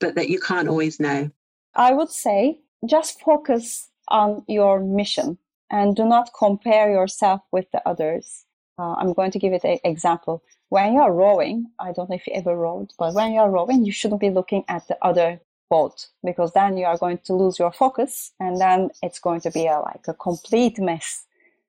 but 0.00 0.14
that 0.16 0.28
you 0.28 0.40
can't 0.40 0.68
always 0.68 1.00
know. 1.00 1.30
I 1.74 1.92
would 1.92 2.10
say 2.10 2.60
just 2.86 3.20
focus 3.20 3.88
on 4.08 4.44
your 4.48 4.80
mission 4.80 5.38
and 5.70 5.96
do 5.96 6.04
not 6.04 6.30
compare 6.36 6.90
yourself 6.90 7.40
with 7.50 7.70
the 7.72 7.86
others. 7.88 8.44
Uh, 8.78 8.94
I'm 8.94 9.12
going 9.14 9.30
to 9.30 9.38
give 9.38 9.52
it 9.52 9.64
an 9.64 9.78
example. 9.84 10.42
When 10.68 10.94
you're 10.94 11.12
rowing, 11.12 11.66
I 11.78 11.92
don't 11.92 12.10
know 12.10 12.16
if 12.16 12.26
you 12.26 12.34
ever 12.34 12.56
rowed, 12.56 12.90
but 12.98 13.14
when 13.14 13.32
you're 13.32 13.50
rowing, 13.50 13.84
you 13.84 13.92
shouldn't 13.92 14.20
be 14.20 14.30
looking 14.30 14.64
at 14.68 14.86
the 14.88 14.98
other 15.02 15.40
boat 15.72 16.08
because 16.22 16.52
then 16.52 16.76
you 16.76 16.84
are 16.84 16.98
going 17.04 17.18
to 17.24 17.32
lose 17.42 17.58
your 17.58 17.72
focus 17.72 18.12
and 18.38 18.60
then 18.60 18.90
it's 19.02 19.20
going 19.26 19.40
to 19.40 19.50
be 19.50 19.66
a, 19.66 19.78
like 19.80 20.04
a 20.06 20.14
complete 20.28 20.78
mess. 20.78 21.24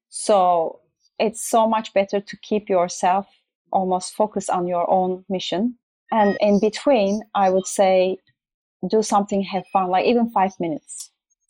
So 0.10 0.80
it's 1.26 1.42
so 1.56 1.62
much 1.76 1.94
better 1.94 2.20
to 2.20 2.38
keep 2.50 2.68
yourself 2.68 3.26
almost 3.72 4.14
focused 4.14 4.50
on 4.50 4.68
your 4.68 4.86
own 4.98 5.24
mission. 5.30 5.62
And 6.12 6.38
in 6.42 6.60
between, 6.60 7.14
I 7.34 7.50
would 7.50 7.66
say 7.66 8.18
do 8.96 9.02
something, 9.02 9.42
have 9.44 9.66
fun, 9.72 9.88
like 9.90 10.06
even 10.06 10.30
five 10.30 10.54
minutes, 10.60 11.10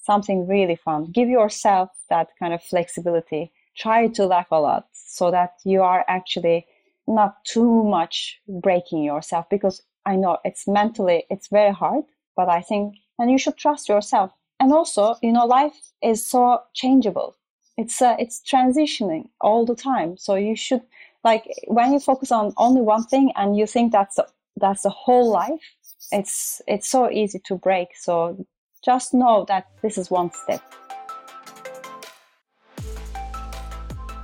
something 0.09 0.47
really 0.47 0.77
fun. 0.87 1.11
Give 1.11 1.29
yourself 1.39 1.89
that 2.11 2.27
kind 2.39 2.53
of 2.53 2.61
flexibility. 2.61 3.51
Try 3.75 4.09
to 4.09 4.27
laugh 4.27 4.51
a 4.51 4.61
lot 4.69 4.85
so 4.93 5.31
that 5.31 5.53
you 5.65 5.81
are 5.81 6.05
actually 6.07 6.67
not 7.07 7.43
too 7.45 7.83
much 7.97 8.39
breaking 8.47 9.03
yourself 9.03 9.45
because 9.49 9.81
I 10.05 10.15
know 10.21 10.37
it's 10.45 10.67
mentally, 10.67 11.25
it's 11.31 11.47
very 11.47 11.73
hard 11.73 12.03
but 12.35 12.49
I 12.49 12.61
think, 12.61 12.95
and 13.19 13.31
you 13.31 13.37
should 13.37 13.57
trust 13.57 13.89
yourself. 13.89 14.31
And 14.59 14.71
also, 14.71 15.15
you 15.21 15.31
know, 15.31 15.45
life 15.45 15.75
is 16.01 16.25
so 16.25 16.61
changeable. 16.73 17.35
It's 17.77 18.01
uh, 18.01 18.15
it's 18.19 18.41
transitioning 18.41 19.29
all 19.41 19.65
the 19.65 19.75
time. 19.75 20.17
So 20.17 20.35
you 20.35 20.55
should 20.55 20.81
like 21.23 21.45
when 21.67 21.93
you 21.93 21.99
focus 21.99 22.31
on 22.31 22.53
only 22.57 22.81
one 22.81 23.03
thing 23.03 23.31
and 23.35 23.57
you 23.57 23.65
think 23.65 23.91
that's 23.91 24.19
that's 24.57 24.83
the 24.83 24.89
whole 24.89 25.31
life. 25.31 25.61
It's 26.11 26.61
it's 26.67 26.89
so 26.89 27.09
easy 27.09 27.39
to 27.45 27.55
break. 27.55 27.89
So 27.95 28.45
just 28.85 29.13
know 29.13 29.45
that 29.47 29.67
this 29.81 29.97
is 29.97 30.11
one 30.11 30.31
step. 30.31 30.61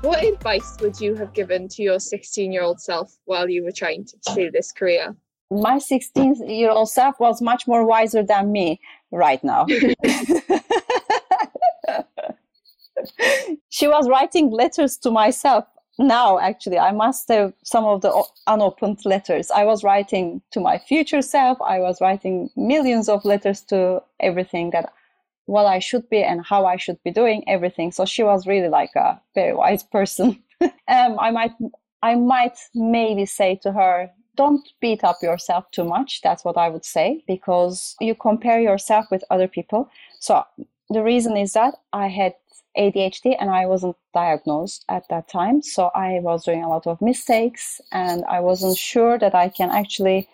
What 0.01 0.23
advice 0.23 0.77
would 0.79 1.01
you 1.01 1.15
have 1.15 1.33
given 1.33 1.67
to 1.69 1.83
your 1.83 1.99
16 1.99 2.53
year 2.53 2.63
old 2.63 2.79
self 2.79 3.17
while 3.25 3.49
you 3.49 3.63
were 3.63 3.71
trying 3.71 4.05
to 4.05 4.17
pursue 4.17 4.51
this 4.51 4.71
career? 4.71 5.15
My 5.51 5.79
16 5.79 6.47
year 6.47 6.69
old 6.69 6.89
self 6.89 7.19
was 7.19 7.41
much 7.41 7.67
more 7.67 7.85
wiser 7.85 8.23
than 8.23 8.51
me 8.51 8.79
right 9.11 9.43
now. 9.43 9.65
she 13.69 13.87
was 13.87 14.07
writing 14.09 14.51
letters 14.51 14.97
to 14.97 15.09
myself 15.11 15.65
now 15.97 16.37
actually. 16.39 16.77
I 16.77 16.91
must 16.91 17.27
have 17.29 17.53
some 17.63 17.85
of 17.85 18.01
the 18.01 18.23
unopened 18.47 18.99
letters. 19.05 19.49
I 19.51 19.63
was 19.65 19.83
writing 19.83 20.41
to 20.51 20.59
my 20.59 20.77
future 20.77 21.21
self. 21.21 21.59
I 21.61 21.79
was 21.79 21.99
writing 21.99 22.49
millions 22.55 23.09
of 23.09 23.25
letters 23.25 23.61
to 23.63 24.01
everything 24.19 24.69
that 24.71 24.93
what 25.45 25.65
i 25.65 25.79
should 25.79 26.07
be 26.09 26.21
and 26.21 26.45
how 26.45 26.65
i 26.65 26.77
should 26.77 27.01
be 27.03 27.11
doing 27.11 27.43
everything. 27.47 27.91
So 27.91 28.05
she 28.05 28.21
was 28.21 28.45
really 28.45 28.69
like 28.69 28.95
a 28.95 29.19
very 29.35 29.53
wise 29.53 29.83
person. 29.83 30.43
Um, 30.89 31.17
i 31.21 31.31
might 31.31 31.53
i 32.03 32.15
might 32.15 32.57
maybe 32.75 33.25
say 33.25 33.55
to 33.63 33.71
her 33.71 34.11
don't 34.39 34.69
beat 34.79 35.03
up 35.03 35.17
yourself 35.21 35.69
too 35.71 35.83
much. 35.83 36.21
That's 36.21 36.45
what 36.45 36.57
I 36.57 36.69
would 36.69 36.85
say 36.85 37.21
because 37.27 37.97
you 37.99 38.15
compare 38.15 38.61
yourself 38.61 39.05
with 39.11 39.21
other 39.29 39.49
people. 39.49 39.89
So 40.19 40.45
the 40.89 41.03
reason 41.03 41.35
is 41.35 41.51
that 41.59 41.73
I 41.91 42.07
had 42.07 42.35
ADHD 42.77 43.35
and 43.37 43.49
I 43.49 43.65
wasn't 43.65 43.97
diagnosed 44.13 44.85
at 44.87 45.03
that 45.09 45.27
time. 45.27 45.61
So 45.61 45.91
I 45.93 46.19
was 46.21 46.45
doing 46.45 46.63
a 46.63 46.69
lot 46.69 46.87
of 46.87 47.01
mistakes 47.01 47.81
and 47.91 48.23
I 48.37 48.39
wasn't 48.39 48.77
sure 48.77 49.19
that 49.19 49.35
I 49.35 49.49
can 49.49 49.71
actually. 49.71 50.29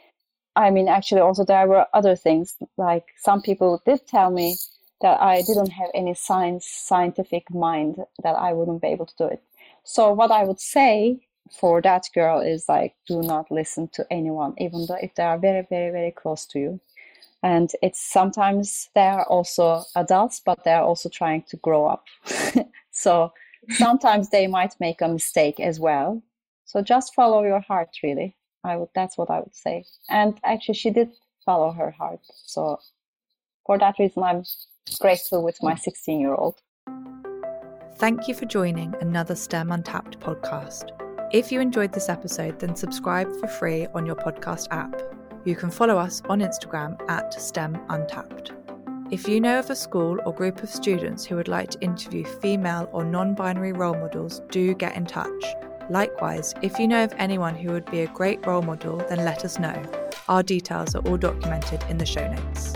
I 0.56 0.70
mean, 0.70 0.88
actually, 0.88 1.22
also 1.22 1.44
there 1.44 1.68
were 1.68 1.88
other 1.94 2.16
things 2.16 2.56
like 2.78 3.06
some 3.18 3.42
people 3.42 3.82
did 3.86 4.08
tell 4.08 4.30
me 4.30 4.56
that 5.02 5.20
I 5.20 5.42
didn't 5.42 5.72
have 5.72 5.90
any 5.94 6.14
science, 6.14 6.66
scientific 6.68 7.44
mind 7.52 7.96
that 8.24 8.36
I 8.48 8.54
wouldn't 8.54 8.82
be 8.82 8.88
able 8.88 9.08
to 9.08 9.18
do 9.18 9.26
it. 9.26 9.42
So 9.84 10.14
what 10.14 10.32
I 10.32 10.44
would 10.46 10.62
say 10.62 11.26
for 11.52 11.82
that 11.82 12.06
girl 12.14 12.40
is 12.40 12.66
like 12.68 12.96
do 13.08 13.22
not 13.22 13.52
listen 13.52 13.88
to 13.90 14.06
anyone 14.10 14.54
even 14.58 14.86
though 14.88 14.98
if 15.02 15.14
they 15.16 15.24
are 15.24 15.38
very 15.38 15.66
very 15.70 15.92
very 15.92 16.12
close 16.12 16.46
to 16.48 16.60
you. 16.60 16.80
And 17.44 17.70
it's 17.84 18.02
sometimes 18.02 18.90
they 18.96 19.02
are 19.08 19.26
also 19.26 19.84
adults 19.96 20.42
but 20.44 20.64
they 20.64 20.74
are 20.74 20.84
also 20.84 21.10
trying 21.10 21.44
to 21.50 21.58
grow 21.58 21.86
up. 21.86 22.06
So 22.98 23.34
sometimes 23.72 24.30
they 24.30 24.48
might 24.48 24.74
make 24.80 25.02
a 25.02 25.10
mistake 25.10 25.60
as 25.60 25.82
well. 25.82 26.24
So 26.64 26.82
just 26.82 27.14
follow 27.14 27.44
your 27.44 27.60
heart 27.60 27.90
really. 28.02 28.38
I 28.64 28.78
would 28.78 28.90
that's 28.96 29.18
what 29.18 29.30
i 29.30 29.40
would 29.40 29.56
say. 29.56 29.86
And 30.10 30.40
actually 30.44 30.76
she 30.76 30.92
did 30.92 31.10
follow 31.46 31.72
her 31.72 31.92
heart. 31.92 32.22
So 32.46 32.80
for 33.66 33.78
that 33.80 33.96
reason 34.00 34.24
i'm 34.24 34.44
grateful 35.00 35.44
with 35.44 35.62
my 35.62 35.76
16 35.76 36.20
year 36.20 36.36
old 36.36 36.62
Thank 37.98 38.28
you 38.28 38.34
for 38.34 38.46
joining 38.46 38.94
another 39.00 39.36
STEM 39.36 39.72
Untapped 39.72 40.20
podcast. 40.20 41.05
If 41.32 41.52
you 41.52 41.60
enjoyed 41.60 41.92
this 41.92 42.08
episode, 42.08 42.60
then 42.60 42.76
subscribe 42.76 43.36
for 43.40 43.48
free 43.48 43.88
on 43.96 44.06
your 44.06 44.16
podcast 44.16 44.68
app. 44.70 45.02
You 45.44 45.56
can 45.56 45.72
follow 45.72 45.98
us 45.98 46.22
on 46.30 46.40
Instagram 46.40 46.98
at 47.10 47.34
STEM 47.34 47.80
Untapped. 47.90 48.52
If 49.12 49.28
you 49.28 49.42
know 49.42 49.60
of 49.60 49.70
a 49.70 49.76
school 49.76 50.20
or 50.26 50.34
group 50.34 50.62
of 50.62 50.70
students 50.70 51.26
who 51.26 51.36
would 51.36 51.48
like 51.48 51.72
to 51.72 51.82
interview 51.82 52.26
female 52.26 52.90
or 52.92 53.04
non 53.04 53.34
binary 53.34 53.74
role 53.74 53.96
models, 53.96 54.42
do 54.52 54.74
get 54.76 54.96
in 54.96 55.06
touch. 55.06 55.46
Likewise, 55.90 56.54
if 56.62 56.78
you 56.80 56.88
know 56.88 57.04
of 57.04 57.14
anyone 57.18 57.56
who 57.56 57.72
would 57.72 57.90
be 57.92 58.02
a 58.02 58.08
great 58.08 58.46
role 58.46 58.62
model, 58.62 58.98
then 59.10 59.26
let 59.26 59.44
us 59.44 59.60
know. 59.60 59.82
Our 60.28 60.44
details 60.44 60.96
are 60.96 61.08
all 61.08 61.18
documented 61.18 61.84
in 61.90 61.98
the 61.98 62.06
show 62.06 62.28
notes. 62.32 62.74